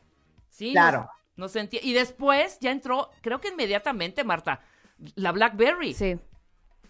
Sí, 0.49 0.71
Claro. 0.73 1.09
Nos 1.37 1.51
sentía, 1.51 1.81
y 1.83 1.91
después 1.91 2.57
ya 2.61 2.71
entró, 2.71 3.09
creo 3.21 3.41
que 3.41 3.49
inmediatamente, 3.49 4.23
Marta, 4.23 4.61
la 5.15 5.33
BlackBerry. 5.33 5.93
Sí. 5.93 6.17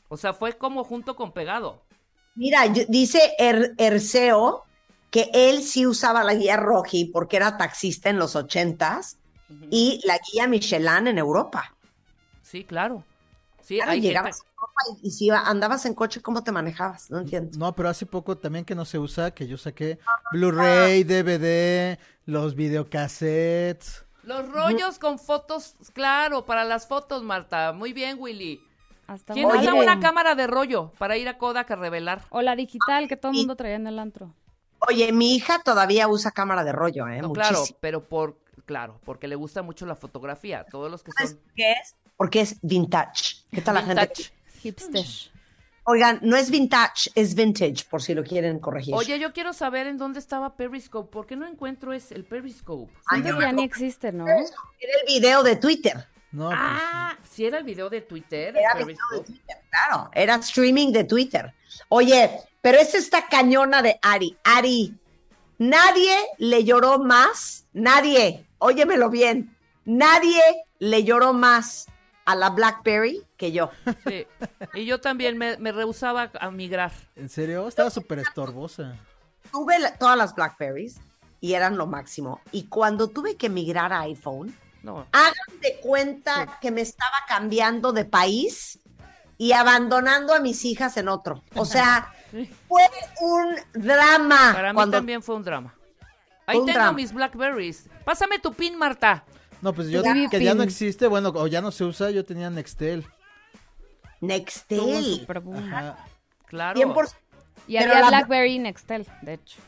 O 0.08 0.18
sea, 0.18 0.34
fue 0.34 0.54
como 0.54 0.84
junto 0.84 1.16
con 1.16 1.32
pegado. 1.32 1.84
Mira, 2.36 2.68
yo- 2.68 2.84
dice 2.88 3.34
Er- 3.40 3.74
Erceo 3.80 4.64
que 5.10 5.30
él 5.34 5.64
sí 5.64 5.88
usaba 5.88 6.24
la 6.24 6.36
guía 6.36 6.58
Roji 6.58 7.06
porque 7.06 7.38
era 7.38 7.58
taxista 7.58 8.10
en 8.12 8.20
los 8.20 8.36
ochentas 8.36 9.18
y 9.72 10.02
la 10.06 10.20
guía 10.32 10.48
Michelin 10.48 11.08
en 11.08 11.18
Europa. 11.18 11.76
Sí, 12.42 12.64
claro. 12.64 13.04
Sí, 13.62 13.78
Claro, 13.78 13.92
hay 13.92 14.02
llegabas 14.02 14.38
gente- 14.38 14.50
a 14.50 14.54
Europa 14.62 15.00
y, 15.04 15.08
y 15.08 15.12
si 15.12 15.30
andabas 15.32 15.86
en 15.88 15.96
coche, 15.96 16.22
¿cómo 16.22 16.44
te 16.44 16.52
manejabas? 16.52 17.10
No 17.10 17.20
entiendo. 17.20 17.58
No, 17.58 17.76
pero 17.76 17.90
hace 17.90 18.06
poco 18.06 18.38
también 18.38 18.64
que 18.64 18.76
no 18.76 18.86
se 18.86 19.00
usa, 19.00 19.32
que 19.32 19.48
yo 19.48 19.58
saqué 19.58 19.98
Blu-ray, 20.32 21.04
DVD, 21.04 21.98
los 22.26 22.54
videocassettes. 22.56 24.06
Los 24.24 24.48
rollos 24.50 24.98
con 25.00 25.20
fotos, 25.20 25.76
claro, 25.94 26.46
para 26.46 26.64
las 26.64 26.88
fotos, 26.88 27.24
Marta. 27.24 27.74
Muy 27.74 27.94
bien, 27.94 28.18
Willy. 28.20 28.60
Hasta 29.08 29.34
¿Quién 29.34 29.46
usa 29.48 29.74
una 29.76 30.00
cámara 30.00 30.34
de 30.34 30.48
rollo 30.48 30.92
para 30.98 31.16
ir 31.18 31.28
a 31.30 31.38
Kodak 31.38 31.70
a 31.70 31.76
revelar? 31.76 32.24
O 32.30 32.42
la 32.42 32.56
digital 32.56 33.08
que 33.08 33.18
todo 33.18 33.32
el 33.32 33.38
mundo 33.38 33.56
traía 33.56 33.76
en 33.76 33.86
el 33.86 34.00
antro. 34.00 34.34
Oye, 34.90 35.12
mi 35.12 35.36
hija 35.36 35.60
todavía 35.64 36.08
usa 36.08 36.32
cámara 36.32 36.64
de 36.64 36.72
rollo, 36.72 37.08
¿eh? 37.08 37.22
No, 37.22 37.34
claro, 37.34 37.64
pero 37.80 38.04
por, 38.08 38.38
claro, 38.66 39.00
porque 39.04 39.28
le 39.28 39.36
gusta 39.36 39.62
mucho 39.62 39.86
la 39.86 39.96
fotografía. 39.96 40.66
Todos 40.70 40.90
los 40.90 41.04
que 41.04 41.12
¿Sabes 41.12 41.32
son 41.32 41.42
qué 41.56 41.72
es? 41.74 41.96
Porque 42.18 42.42
es 42.42 42.60
vintage. 42.62 43.46
¿Qué 43.52 43.62
tal 43.62 43.76
la 43.76 43.84
gente? 43.84 44.32
Hipster. 44.62 45.06
Oigan, 45.88 46.20
no 46.24 46.36
es 46.36 46.50
vintage, 46.50 47.12
es 47.14 47.36
vintage, 47.36 47.86
por 47.88 48.02
si 48.02 48.16
lo 48.16 48.24
quieren 48.24 48.60
corregir. 48.60 48.96
Oye, 48.96 49.20
yo 49.20 49.34
quiero 49.34 49.54
saber 49.54 49.86
en 49.86 49.98
dónde 49.98 50.18
estaba 50.18 50.56
Periscope. 50.56 51.12
¿Por 51.12 51.28
qué 51.28 51.36
no 51.36 51.46
encuentro 51.46 51.94
es 51.94 52.12
el 52.12 52.26
Periscope? 52.26 52.92
Ay, 53.06 53.22
ya 53.22 53.52
ni 53.52 53.64
existe, 53.64 54.12
¿no? 54.12 54.28
Era 54.28 54.46
el 55.02 55.06
video 55.06 55.44
de 55.44 55.58
Twitter. 55.58 56.08
No, 56.32 56.48
pues, 56.48 56.60
Ah, 56.60 57.16
si 57.24 57.46
era 57.46 57.60
el 57.60 57.64
video 57.64 57.90
de 57.90 58.02
Twitter. 58.02 58.58
Era 58.58 58.84
video 58.84 58.98
de. 59.12 59.20
Twitter, 59.22 59.58
claro. 59.70 60.10
Era 60.14 60.36
streaming 60.36 60.92
de 60.92 61.04
Twitter. 61.04 61.54
Oye, 61.90 62.32
pero 62.62 62.80
es 62.80 62.96
esta 62.96 63.28
cañona 63.28 63.84
de 63.84 64.00
Ari. 64.02 64.36
Ari, 64.44 64.98
nadie 65.60 66.18
le 66.40 66.64
lloró 66.64 66.98
más, 66.98 67.65
nadie, 67.76 68.46
óyemelo 68.58 69.10
bien, 69.10 69.56
nadie 69.86 70.42
le 70.80 71.04
lloró 71.04 71.34
más 71.34 71.88
a 72.26 72.34
la 72.36 72.50
BlackBerry 72.50 73.22
que 73.38 73.52
yo. 73.52 73.70
Sí. 74.08 74.26
Y 74.74 74.86
yo 74.86 75.00
también 75.00 75.38
me, 75.38 75.58
me 75.58 75.72
rehusaba 75.72 76.32
a 76.40 76.50
migrar. 76.50 76.92
¿en 77.16 77.30
serio? 77.30 77.68
Estaba 77.68 77.92
súper 77.92 78.20
estorbosa. 78.20 78.96
Tuve 79.52 79.78
la- 79.78 79.96
todas 79.98 80.18
las 80.18 80.34
BlackBerries 80.34 80.98
y 81.40 81.54
eran 81.54 81.78
lo 81.78 81.86
máximo. 81.86 82.42
Y 82.52 82.64
cuando 82.64 83.10
tuve 83.10 83.36
que 83.36 83.50
migrar 83.50 83.94
a 83.94 84.02
iPhone, 84.02 84.58
No. 84.82 85.06
hagan 85.12 85.60
de 85.62 85.78
cuenta 85.82 86.58
que 86.62 86.72
me 86.72 86.82
estaba 86.82 87.18
cambiando 87.28 87.92
de 87.94 88.06
país 88.06 88.80
y 89.38 89.52
abandonando 89.52 90.34
a 90.34 90.40
mis 90.40 90.66
hijas 90.66 90.98
en 90.98 91.10
otro. 91.10 91.44
O 91.56 91.66
sea, 91.66 92.12
fue 92.68 92.84
un 93.22 93.56
drama. 93.74 94.52
Para 94.54 94.70
mí 94.72 94.76
cuando 94.76 94.98
también 94.98 95.22
fue 95.22 95.36
un 95.36 95.44
drama. 95.44 95.76
Ahí 96.46 96.58
tengo 96.60 96.74
drama. 96.74 96.92
mis 96.94 97.14
Blackberries. 97.14 97.90
Pásame 98.04 98.40
tu 98.40 98.54
pin, 98.54 98.78
Marta. 98.78 99.24
No, 99.62 99.74
pues 99.74 99.90
yo 99.90 100.04
que 100.30 100.44
ya 100.44 100.54
no 100.54 100.64
existe, 100.64 101.08
bueno, 101.08 101.30
o 101.36 101.48
ya 101.48 101.62
no 101.62 101.72
se 101.72 101.84
usa, 101.84 102.12
yo 102.12 102.24
tenía 102.26 102.50
Nextel. 102.50 103.06
Nextel. 104.22 105.28
Ajá. 105.56 105.98
Claro. 106.46 106.80
100%. 106.80 107.16
Y 107.68 107.78
Pero 107.78 107.92
había 107.92 108.02
la- 108.02 108.08
BlackBerry 108.10 108.54
y 108.56 108.60
Nextel, 108.60 109.08
de 109.22 109.34
hecho. 109.34 109.60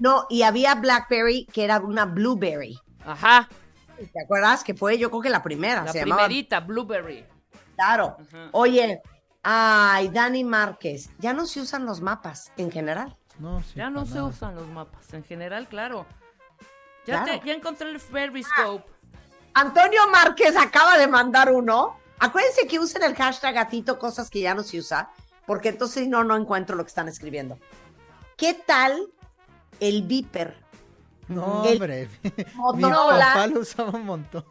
No, 0.00 0.26
y 0.28 0.42
había 0.42 0.74
BlackBerry 0.74 1.46
que 1.46 1.64
era 1.64 1.78
una 1.78 2.04
Blueberry. 2.04 2.78
Ajá. 3.04 3.48
¿Te 3.96 4.22
acuerdas? 4.22 4.64
Que 4.64 4.74
fue 4.74 4.98
yo 4.98 5.08
creo 5.10 5.22
que 5.22 5.30
la 5.30 5.42
primera. 5.42 5.84
La 5.84 5.92
se 5.92 6.00
llamaba 6.00 6.24
primerita, 6.24 6.60
Blueberry. 6.60 7.24
Claro. 7.76 8.16
Ajá. 8.20 8.48
Oye, 8.52 9.00
ay, 9.42 10.08
Dani 10.08 10.42
Márquez, 10.42 11.10
ya 11.18 11.32
no 11.32 11.46
se 11.46 11.60
usan 11.60 11.86
los 11.86 12.00
mapas 12.00 12.50
en 12.56 12.72
general. 12.72 13.16
No, 13.38 13.62
sí, 13.62 13.72
Ya 13.76 13.90
no 13.90 14.04
se 14.06 14.20
usan 14.20 14.54
los 14.56 14.66
mapas. 14.68 15.12
En 15.14 15.22
general, 15.24 15.68
claro. 15.68 16.06
Ya, 17.06 17.22
Claro. 17.22 17.40
te- 17.40 17.46
ya 17.46 17.54
encontré 17.54 17.90
el 17.90 18.00
Periscope. 18.00 18.84
Antonio 19.54 20.08
Márquez 20.10 20.56
acaba 20.56 20.96
de 20.98 21.06
mandar 21.06 21.52
uno. 21.52 21.98
Acuérdense 22.18 22.66
que 22.66 22.78
usen 22.78 23.02
el 23.02 23.14
hashtag 23.14 23.54
gatito, 23.54 23.98
cosas 23.98 24.30
que 24.30 24.40
ya 24.40 24.54
no 24.54 24.62
se 24.62 24.78
usa, 24.78 25.10
porque 25.46 25.68
entonces 25.68 26.08
no, 26.08 26.24
no 26.24 26.36
encuentro 26.36 26.76
lo 26.76 26.84
que 26.84 26.88
están 26.88 27.08
escribiendo. 27.08 27.58
¿Qué 28.36 28.54
tal 28.54 29.08
el 29.80 30.02
Viper? 30.02 30.56
No, 31.28 31.64
El 31.64 31.74
hombre. 31.74 32.08
Mi 32.22 32.44
Motorola. 32.54 33.26
papá 33.28 33.46
lo 33.46 33.60
usaba 33.60 33.90
un 33.90 34.06
montón. 34.06 34.44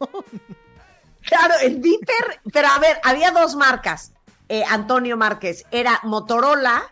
Claro, 1.22 1.54
el 1.62 1.76
Viper, 1.80 2.40
pero 2.52 2.68
a 2.68 2.78
ver, 2.78 3.00
había 3.02 3.30
dos 3.30 3.56
marcas, 3.56 4.12
eh, 4.48 4.62
Antonio 4.68 5.16
Márquez. 5.16 5.64
Era 5.70 6.00
Motorola 6.02 6.82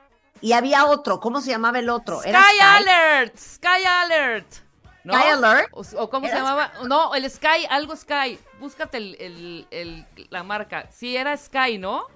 y 0.40 0.52
había 0.52 0.86
otro. 0.86 1.20
¿Cómo 1.20 1.40
se 1.40 1.50
llamaba 1.50 1.78
el 1.78 1.88
otro? 1.90 2.20
Sky, 2.20 2.28
¿Era 2.30 2.44
Alert. 2.76 3.36
Sky 3.38 3.84
Alert. 3.86 4.46
¿No? 5.04 5.14
Sky 5.14 5.28
Alert. 5.30 5.68
O, 5.72 5.82
o 5.98 6.10
cómo 6.10 6.26
se 6.26 6.32
¿Era 6.32 6.40
llamaba. 6.42 6.72
No, 6.86 7.14
el 7.14 7.28
Sky, 7.30 7.66
algo 7.68 7.96
Sky. 7.96 8.38
Búscate 8.60 8.98
el, 8.98 9.16
el- 9.20 9.66
el- 9.70 10.06
la 10.30 10.42
marca. 10.42 10.88
Sí, 10.92 11.16
era 11.16 11.36
Sky, 11.36 11.78
¿no? 11.78 12.06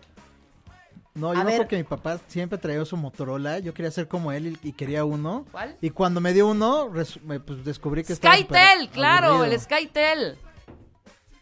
No, 1.14 1.31
A 1.31 1.33
yo 1.35 1.38
me 1.38 1.44
ver. 1.46 1.55
acuerdo 1.55 1.68
que 1.70 1.77
mi 1.79 1.83
papá 1.85 2.20
siempre 2.29 2.59
traía 2.59 2.85
su 2.85 2.96
Motorola. 2.96 3.59
Yo 3.59 3.72
quería 3.72 3.90
ser 3.90 4.07
como 4.07 4.33
él 4.33 4.59
y, 4.62 4.68
y 4.68 4.72
quería 4.72 5.05
uno. 5.05 5.46
¿Cuál? 5.51 5.77
Y 5.81 5.90
cuando 5.90 6.20
me 6.20 6.33
dio 6.35 6.46
uno, 6.46 6.90
res- 6.90 7.20
me, 7.22 7.40
pues 7.40 7.64
descubrí 7.64 8.05
que 8.05 8.12
estaba 8.12 8.37
súper 8.37 8.59
Skytel, 8.59 8.90
claro, 8.90 9.29
aburrido. 9.29 9.55
el 9.55 9.61
Skytel. 9.61 10.38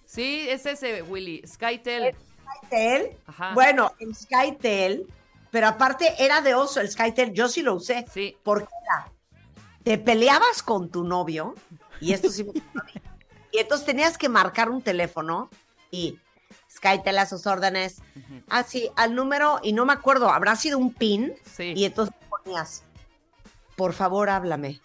Sí, 0.05 0.47
es 0.49 0.65
ese, 0.67 1.03
Willy. 1.03 1.43
Skytel. 1.47 2.15
Skytel. 2.69 3.17
Ajá. 3.27 3.53
Bueno, 3.55 3.91
el 3.99 4.15
Skytel, 4.15 5.07
pero 5.51 5.67
aparte 5.67 6.15
era 6.25 6.41
de 6.41 6.55
oso 6.55 6.81
el 6.81 6.89
Skytel. 6.89 7.33
Yo 7.33 7.49
sí 7.49 7.63
lo 7.63 7.75
usé. 7.75 8.05
Sí. 8.13 8.37
Porque 8.45 8.69
era, 8.85 9.13
te 9.85 9.99
peleabas 9.99 10.63
con 10.63 10.89
tu 10.89 11.05
novio, 11.05 11.55
y 12.01 12.13
esto 12.13 12.31
sí 12.31 12.45
me. 12.45 12.53
Y 13.53 13.59
entonces 13.59 13.87
tenías 13.87 14.19
que 14.19 14.29
marcar 14.29 14.69
un 14.69 14.83
teléfono 14.83 15.49
y 15.91 16.19
Skytel 16.71 17.19
a 17.19 17.27
sus 17.27 17.47
órdenes. 17.47 18.03
Así, 18.49 18.91
al 18.97 19.15
número, 19.15 19.61
y 19.63 19.73
no 19.73 19.87
me 19.87 19.93
acuerdo, 19.93 20.29
habrá 20.31 20.57
sido 20.57 20.79
un 20.79 20.93
pin. 20.93 21.35
Sí. 21.45 21.73
Y 21.77 21.85
entonces 21.85 22.15
ponías, 22.29 22.83
por 23.77 23.93
favor, 23.93 24.29
háblame. 24.29 24.81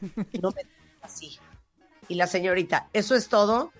No 0.42 0.50
me 0.50 0.64
digas 0.64 0.98
así. 1.00 1.38
Y 2.08 2.16
la 2.16 2.26
señorita, 2.26 2.88
¿eso 2.92 3.14
es 3.14 3.28
todo? 3.28 3.72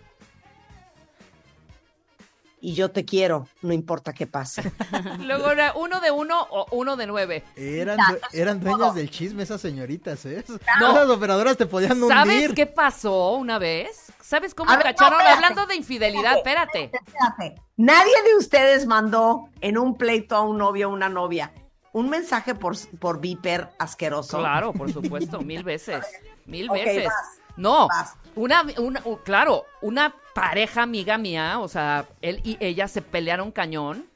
Y 2.64 2.74
yo 2.74 2.92
te 2.92 3.04
quiero, 3.04 3.48
no 3.62 3.72
importa 3.72 4.12
qué 4.12 4.28
pase. 4.28 4.62
Luego 5.18 5.50
era 5.50 5.72
uno 5.74 6.00
de 6.00 6.12
uno 6.12 6.46
o 6.48 6.64
uno 6.70 6.96
de 6.96 7.08
nueve. 7.08 7.42
Eran, 7.56 7.98
eran 8.32 8.60
dueñas 8.60 8.94
del 8.94 9.10
chisme 9.10 9.42
esas 9.42 9.60
señoritas, 9.60 10.24
¿eh? 10.26 10.44
No. 10.78 10.92
Esas 10.92 11.08
operadoras 11.10 11.56
te 11.56 11.66
podían 11.66 11.98
¿Sabes 12.06 12.34
hundir. 12.36 12.54
qué 12.54 12.66
pasó 12.66 13.32
una 13.32 13.58
vez? 13.58 14.12
¿Sabes 14.20 14.54
cómo 14.54 14.70
ver, 14.70 14.80
cacharon? 14.84 15.20
Hablando 15.20 15.66
de 15.66 15.74
infidelidad, 15.74 16.36
espérate. 16.36 16.92
Espérate, 16.94 17.60
Nadie 17.76 18.14
de 18.26 18.36
ustedes 18.36 18.86
mandó 18.86 19.48
en 19.60 19.76
un 19.76 19.96
pleito 19.98 20.36
a 20.36 20.42
un 20.42 20.58
novio 20.58 20.88
o 20.88 20.92
una 20.92 21.08
novia 21.08 21.52
un 21.92 22.08
mensaje 22.08 22.54
por, 22.54 22.76
por 23.00 23.20
viper 23.20 23.70
asqueroso. 23.80 24.38
Claro, 24.38 24.72
por 24.72 24.92
supuesto, 24.92 25.40
mil 25.40 25.64
veces. 25.64 26.06
Mil 26.46 26.70
veces. 26.70 27.06
vas, 27.06 27.40
No, 27.56 27.88
vas. 27.88 28.14
una, 28.36 28.64
una, 28.78 29.02
claro, 29.24 29.64
una 29.80 30.14
pareja 30.34 30.82
amiga 30.82 31.18
mía, 31.18 31.58
o 31.60 31.68
sea, 31.68 32.06
él 32.20 32.40
y 32.44 32.56
ella 32.60 32.88
se 32.88 33.02
pelearon 33.02 33.52
cañón 33.52 34.06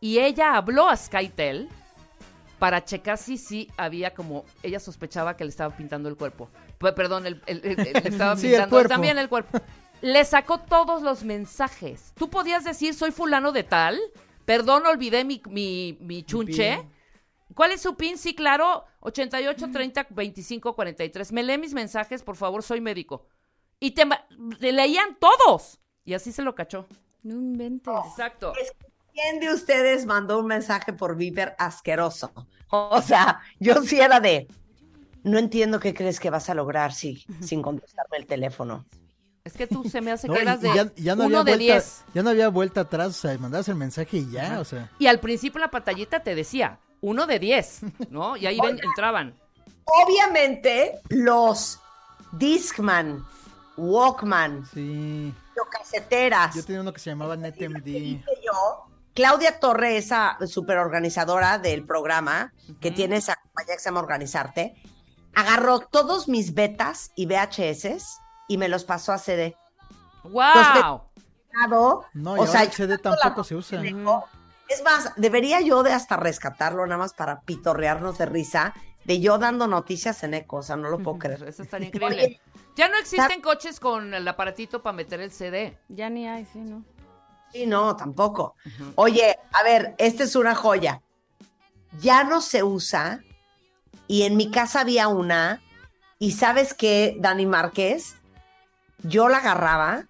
y 0.00 0.18
ella 0.18 0.56
habló 0.56 0.88
a 0.88 0.96
Skytel 0.96 1.68
para 2.58 2.84
checar 2.84 3.18
si 3.18 3.38
sí 3.38 3.68
había 3.76 4.14
como, 4.14 4.44
ella 4.62 4.78
sospechaba 4.80 5.36
que 5.36 5.44
le 5.44 5.50
estaba 5.50 5.76
pintando 5.76 6.08
el 6.08 6.16
cuerpo. 6.16 6.48
P- 6.78 6.92
Perdón, 6.92 7.26
el- 7.26 7.42
el- 7.46 7.60
el- 7.64 7.80
el- 7.80 7.92
le 8.02 8.08
estaba 8.08 8.36
Sí, 8.36 8.48
pintando 8.48 8.84
también 8.84 9.18
el 9.18 9.28
cuerpo. 9.28 9.60
Le 10.00 10.24
sacó 10.24 10.58
todos 10.58 11.02
los 11.02 11.22
mensajes. 11.24 12.12
Tú 12.16 12.28
podías 12.28 12.64
decir, 12.64 12.94
soy 12.94 13.10
fulano 13.12 13.52
de 13.52 13.62
tal, 13.62 14.00
perdón, 14.44 14.86
olvidé 14.86 15.24
mi, 15.24 15.40
mi, 15.48 15.96
mi 16.00 16.22
chunche. 16.24 16.82
¿Cuál 17.54 17.72
es 17.72 17.82
su 17.82 17.96
pin? 17.96 18.16
Sí, 18.18 18.34
claro, 18.34 18.84
88 19.00 19.70
30 19.72 20.06
25 20.10 20.74
43. 20.74 21.32
Me 21.32 21.42
lee 21.42 21.58
mis 21.58 21.74
mensajes, 21.74 22.22
por 22.22 22.34
favor, 22.36 22.62
soy 22.62 22.80
médico. 22.80 23.26
Y 23.82 23.90
te, 23.90 24.04
leían 24.60 25.18
todos. 25.18 25.80
Y 26.04 26.14
así 26.14 26.30
se 26.30 26.42
lo 26.42 26.54
cachó. 26.54 26.86
No 27.24 27.34
inventes. 27.34 27.92
Exacto. 28.10 28.52
¿Quién 29.12 29.40
de 29.40 29.52
ustedes 29.52 30.06
mandó 30.06 30.38
un 30.38 30.46
mensaje 30.46 30.92
por 30.92 31.16
viper 31.16 31.56
asqueroso? 31.58 32.32
O 32.70 33.02
sea, 33.02 33.40
yo 33.58 33.82
sí 33.82 34.00
era 34.00 34.20
de, 34.20 34.46
no 35.24 35.38
entiendo 35.38 35.80
qué 35.80 35.92
crees 35.94 36.20
que 36.20 36.30
vas 36.30 36.48
a 36.48 36.54
lograr 36.54 36.92
si, 36.92 37.24
sin 37.40 37.60
contestarme 37.60 38.16
el 38.18 38.26
teléfono. 38.26 38.86
Es 39.44 39.54
que 39.54 39.66
tú 39.66 39.82
se 39.90 40.00
me 40.00 40.12
hace 40.12 40.28
No, 40.28 40.34
que 40.34 40.42
eras 40.42 40.60
de 40.60 40.68
ya, 40.72 40.92
ya 40.94 41.16
no 41.16 41.26
uno 41.26 41.40
había 41.40 41.52
de 41.52 41.58
vuelta, 41.58 41.74
10. 41.74 42.04
ya 42.14 42.22
no 42.22 42.30
había 42.30 42.48
vuelta 42.48 42.80
atrás, 42.82 43.08
o 43.08 43.12
sea, 43.12 43.36
mandabas 43.38 43.68
el 43.68 43.74
mensaje 43.74 44.18
y 44.18 44.30
ya, 44.30 44.60
o 44.60 44.64
sea. 44.64 44.88
Y 45.00 45.08
al 45.08 45.18
principio 45.18 45.60
la 45.60 45.70
pantallita 45.72 46.22
te 46.22 46.36
decía, 46.36 46.78
uno 47.00 47.26
de 47.26 47.40
10, 47.40 47.80
¿no? 48.10 48.36
Y 48.36 48.46
ahí 48.46 48.58
ven- 48.62 48.78
entraban. 48.82 49.34
Obviamente, 49.84 51.00
los 51.08 51.80
Discman, 52.32 53.24
Walkman, 53.76 54.66
Sí. 54.72 55.34
caseteras, 55.70 56.54
Yo 56.54 56.64
tenía 56.64 56.80
uno 56.82 56.92
que 56.92 57.00
se 57.00 57.10
llamaba 57.10 57.36
NetMD. 57.36 58.22
yo, 58.44 58.86
Claudia 59.14 59.58
Torre, 59.60 59.96
esa 59.96 60.36
super 60.46 60.78
organizadora 60.78 61.58
del 61.58 61.84
programa, 61.86 62.52
que 62.80 62.90
tiene 62.90 63.16
esa 63.16 63.36
compañía 63.36 63.74
que 63.74 63.80
se 63.80 63.88
llama 63.88 64.00
Organizarte, 64.00 64.74
agarró 65.34 65.80
todos 65.80 66.28
mis 66.28 66.54
betas 66.54 67.12
y 67.14 67.26
VHS 67.26 68.18
y 68.48 68.58
me 68.58 68.68
los 68.68 68.84
pasó 68.84 69.12
a 69.12 69.18
CD. 69.18 69.56
¡Wow! 70.24 71.02
No, 72.14 72.36
y 72.36 72.38
o 72.38 72.42
ahora 72.42 72.50
sea, 72.50 72.62
el 72.62 72.72
CD 72.72 72.98
tampoco 72.98 73.44
se 73.44 73.54
usa. 73.54 73.82
Es 74.68 74.82
más, 74.82 75.12
debería 75.16 75.60
yo 75.60 75.82
de 75.82 75.92
hasta 75.92 76.16
rescatarlo 76.16 76.86
nada 76.86 76.98
más 76.98 77.12
para 77.12 77.40
pitorrearnos 77.42 78.18
de 78.18 78.26
risa 78.26 78.74
de 79.04 79.20
yo 79.20 79.36
dando 79.38 79.66
noticias 79.66 80.22
en 80.22 80.34
eco, 80.34 80.58
o 80.58 80.62
sea, 80.62 80.76
no 80.76 80.88
lo 80.88 80.98
puedo 80.98 81.18
creer. 81.18 81.42
Eso 81.48 81.62
estaría 81.62 81.88
increíble. 81.88 82.40
Ya 82.74 82.88
no 82.88 82.96
existen 82.96 83.42
coches 83.42 83.78
con 83.78 84.14
el 84.14 84.26
aparatito 84.26 84.82
para 84.82 84.94
meter 84.94 85.20
el 85.20 85.30
CD. 85.30 85.78
Ya 85.88 86.08
ni 86.08 86.26
hay, 86.26 86.46
sí, 86.46 86.60
¿no? 86.60 86.84
Sí, 87.52 87.66
no, 87.66 87.94
tampoco. 87.96 88.56
Oye, 88.94 89.38
a 89.52 89.62
ver, 89.62 89.94
esta 89.98 90.24
es 90.24 90.36
una 90.36 90.54
joya. 90.54 91.02
Ya 92.00 92.24
no 92.24 92.40
se 92.40 92.62
usa 92.62 93.22
y 94.06 94.22
en 94.22 94.36
mi 94.36 94.50
casa 94.50 94.80
había 94.80 95.08
una 95.08 95.60
y 96.18 96.32
sabes 96.32 96.72
qué, 96.72 97.16
Dani 97.18 97.44
Márquez, 97.46 98.16
yo 99.02 99.28
la 99.28 99.38
agarraba 99.38 100.06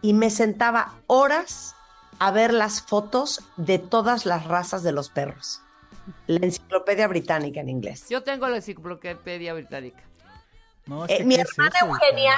y 0.00 0.12
me 0.12 0.30
sentaba 0.30 0.94
horas 1.08 1.74
a 2.18 2.30
ver 2.30 2.52
las 2.52 2.82
fotos 2.82 3.42
de 3.56 3.78
todas 3.78 4.26
las 4.26 4.44
razas 4.44 4.82
de 4.82 4.92
los 4.92 5.10
perros. 5.10 5.62
La 6.28 6.46
enciclopedia 6.46 7.08
británica 7.08 7.60
en 7.60 7.68
inglés. 7.68 8.08
Yo 8.08 8.22
tengo 8.22 8.48
la 8.48 8.56
enciclopedia 8.56 9.54
británica. 9.54 10.04
No, 10.86 11.04
es 11.04 11.20
Eh, 11.20 11.24
mi 11.24 11.34
¿qué 11.36 11.42
es 11.42 11.48
hermana 11.50 11.76
eso, 11.76 11.86
Eugenia, 11.86 12.34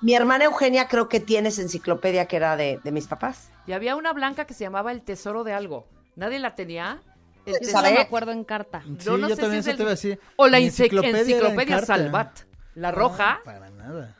mi 0.00 0.14
hermana 0.14 0.44
Eugenia 0.44 0.88
creo 0.88 1.08
que 1.08 1.20
tiene 1.20 1.48
esa 1.50 1.62
enciclopedia 1.62 2.26
que 2.26 2.36
era 2.36 2.56
de, 2.56 2.80
de 2.82 2.92
mis 2.92 3.06
papás. 3.06 3.50
Y 3.66 3.72
había 3.72 3.96
una 3.96 4.12
blanca 4.12 4.44
que 4.46 4.54
se 4.54 4.64
llamaba 4.64 4.92
El 4.92 5.02
Tesoro 5.02 5.44
de 5.44 5.52
Algo. 5.52 5.86
¿Nadie 6.16 6.38
la 6.38 6.54
tenía? 6.54 7.00
El 7.44 7.54
Pues, 7.58 7.68
tesoro- 7.70 7.78
a 7.78 7.82
ver. 7.82 7.94
me 7.94 8.00
acuerdo 8.00 8.32
en 8.32 8.44
carta. 8.44 8.82
Sí, 8.84 9.08
no 9.10 9.28
yo 9.28 9.36
sé 9.36 9.42
también 9.42 9.62
si 9.62 9.70
eso 9.70 9.70
es 9.70 9.76
te 9.76 9.82
iba 9.82 9.90
a 9.90 9.94
decir. 9.94 10.20
O 10.36 10.48
la 10.48 10.58
enciclopedia, 10.58 11.36
era. 11.38 11.86
Salvat. 11.86 12.40
La 12.74 12.90
roja. 12.90 13.36
No, 13.38 13.44
para 13.44 13.70
nada. 13.70 14.16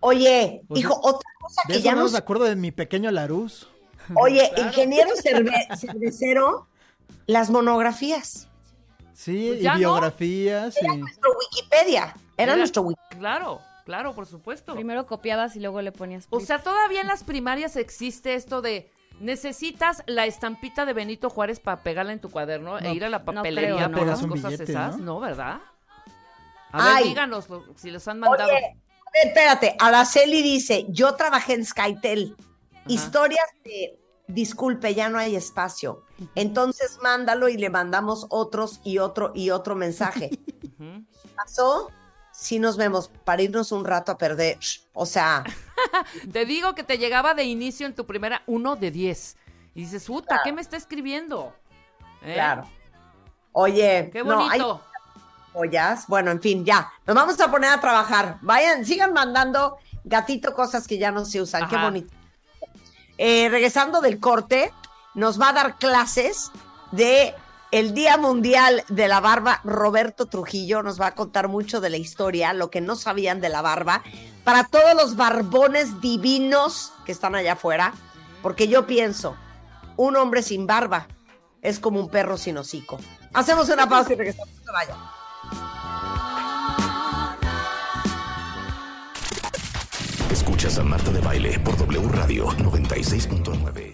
Oye, 0.00 0.62
Pues, 0.68 0.80
hijo, 0.80 0.98
otra 1.02 1.28
cosa 1.40 1.62
De 1.66 1.72
que 1.74 1.78
eso 1.80 1.84
ya 1.84 1.94
no 1.94 2.04
no 2.04 2.10
me 2.10 2.18
acuerdo 2.18 2.44
de 2.44 2.56
mi 2.56 2.70
pequeño 2.72 3.10
Larus. 3.10 3.68
Oye, 4.14 4.50
ingeniero 4.56 5.10
cerve- 5.16 5.76
cervecero, 5.76 6.68
las 7.26 7.50
monografías. 7.50 8.48
Sí, 9.14 9.46
Pues 9.48 9.60
y 9.62 9.64
no. 9.64 9.76
biografías 9.76 10.76
y... 10.82 10.86
Nuestro 10.98 11.30
Wikipedia. 11.38 12.14
Era, 12.36 12.52
Era- 12.52 12.56
nuestro 12.56 12.82
Wiki. 12.82 13.00
Claro, 13.18 13.60
claro, 13.84 14.14
por 14.14 14.26
supuesto. 14.26 14.74
Primero 14.74 15.06
copiabas 15.06 15.56
y 15.56 15.60
luego 15.60 15.80
le 15.82 15.92
ponías. 15.92 16.26
O 16.30 16.40
sea, 16.40 16.58
todavía 16.62 17.00
en 17.00 17.06
las 17.06 17.24
primarias 17.24 17.76
existe 17.76 18.34
esto 18.34 18.60
de 18.62 18.90
necesitas 19.20 20.02
la 20.06 20.26
estampita 20.26 20.84
de 20.84 20.92
Benito 20.92 21.30
Juárez 21.30 21.60
para 21.60 21.82
pegarla 21.82 22.12
en 22.12 22.20
tu 22.20 22.30
cuaderno 22.30 22.80
No, 22.80 22.86
e 22.86 22.92
ir 22.94 23.04
a 23.04 23.08
la 23.08 23.20
no 23.20 23.24
papelería 23.26 23.74
creo, 23.76 23.88
¿no? 23.88 23.96
las 23.96 24.00
Pegas 24.04 24.22
un 24.22 24.30
cosas 24.30 24.50
billete, 24.52 24.72
esas. 24.72 24.98
¿no? 24.98 25.04
¿no? 25.14 25.20
¿verdad? 25.20 25.60
A 26.72 26.84
ver, 26.84 26.92
Ay. 26.96 27.04
díganos 27.10 27.48
lo- 27.48 27.64
si 27.76 27.90
les 27.92 28.06
han 28.08 28.18
mandado. 28.18 28.48
Oye, 28.50 28.58
a 28.58 28.60
ver, 28.60 29.28
espérate, 29.28 29.76
Araceli 29.78 30.42
dice, 30.42 30.86
yo 30.88 31.14
trabajé 31.14 31.54
en 31.54 31.64
Skytel. 31.64 32.36
Historias 32.88 33.46
de, 33.64 33.96
disculpe, 34.26 34.92
ya 34.94 35.08
no 35.08 35.18
hay 35.18 35.36
espacio. 35.36 36.02
Entonces 36.34 36.98
mándalo 37.00 37.48
y 37.48 37.56
le 37.56 37.70
mandamos 37.70 38.26
otros 38.30 38.80
y 38.82 38.98
otro 38.98 39.30
y 39.34 39.50
otro 39.50 39.76
mensaje. 39.76 40.30
¿Pasó? 41.36 41.90
Sí 42.36 42.58
nos 42.58 42.76
vemos 42.76 43.10
para 43.24 43.42
irnos 43.42 43.70
un 43.70 43.84
rato 43.84 44.10
a 44.12 44.18
perder. 44.18 44.58
O 44.92 45.06
sea, 45.06 45.44
Te 46.32 46.44
digo 46.44 46.74
que 46.74 46.82
te 46.82 46.98
llegaba 46.98 47.34
de 47.34 47.44
inicio 47.44 47.86
en 47.86 47.94
tu 47.94 48.06
primera 48.06 48.42
uno 48.46 48.76
de 48.76 48.90
10. 48.90 49.36
Y 49.74 49.80
dices, 49.82 50.04
puta, 50.06 50.40
¿qué 50.44 50.52
me 50.52 50.60
está 50.60 50.76
escribiendo? 50.76 51.52
¿Eh? 52.22 52.34
claro. 52.34 52.68
Oye, 53.52 54.10
Qué 54.12 54.24
no, 54.24 54.40
hay 54.48 54.60
bonito. 54.60 54.82
joyas. 55.52 56.06
Bueno, 56.08 56.30
en 56.32 56.40
fin, 56.40 56.64
ya. 56.64 56.92
Nos 57.06 57.14
vamos 57.14 57.40
a 57.40 57.50
poner 57.50 57.70
a 57.70 57.80
trabajar. 57.80 58.38
Vayan, 58.42 58.84
sigan 58.84 59.12
mandando 59.12 59.78
gatito 60.02 60.54
cosas 60.54 60.88
que 60.88 60.98
ya 60.98 61.12
no 61.12 61.24
se 61.24 61.40
usan. 61.40 61.68
Qué 61.68 61.76
bonito. 61.76 62.12
Eh, 63.16 63.48
regresando 63.48 64.00
del 64.00 64.18
corte, 64.18 64.72
nos 65.14 65.40
va 65.40 65.50
a 65.50 65.52
dar 65.52 65.78
clases 65.78 66.50
de 66.90 67.34
el 67.74 67.92
Día 67.92 68.16
Mundial 68.16 68.84
de 68.88 69.08
la 69.08 69.18
Barba. 69.18 69.60
Roberto 69.64 70.26
Trujillo 70.26 70.84
nos 70.84 71.00
va 71.00 71.08
a 71.08 71.14
contar 71.16 71.48
mucho 71.48 71.80
de 71.80 71.90
la 71.90 71.96
historia, 71.96 72.52
lo 72.52 72.70
que 72.70 72.80
no 72.80 72.94
sabían 72.94 73.40
de 73.40 73.48
la 73.48 73.62
barba, 73.62 74.04
para 74.44 74.62
todos 74.62 74.94
los 74.94 75.16
barbones 75.16 76.00
divinos 76.00 76.92
que 77.04 77.10
están 77.10 77.34
allá 77.34 77.54
afuera, 77.54 77.92
porque 78.42 78.68
yo 78.68 78.86
pienso, 78.86 79.34
un 79.96 80.14
hombre 80.14 80.42
sin 80.42 80.68
barba 80.68 81.08
es 81.62 81.80
como 81.80 81.98
un 81.98 82.08
perro 82.08 82.36
sin 82.36 82.58
hocico. 82.58 83.00
Hacemos 83.32 83.68
una 83.68 83.88
pausa 83.88 84.12
y 84.12 84.16
regresamos. 84.16 84.54
No 84.54 84.62
se 84.62 84.70
vayan. 84.70 84.96
Escuchas 90.30 90.78
a 90.78 90.84
Marta 90.84 91.10
de 91.10 91.20
Baile 91.20 91.58
por 91.58 91.76
W 91.76 92.08
Radio 92.12 92.46
96.9. 92.50 93.92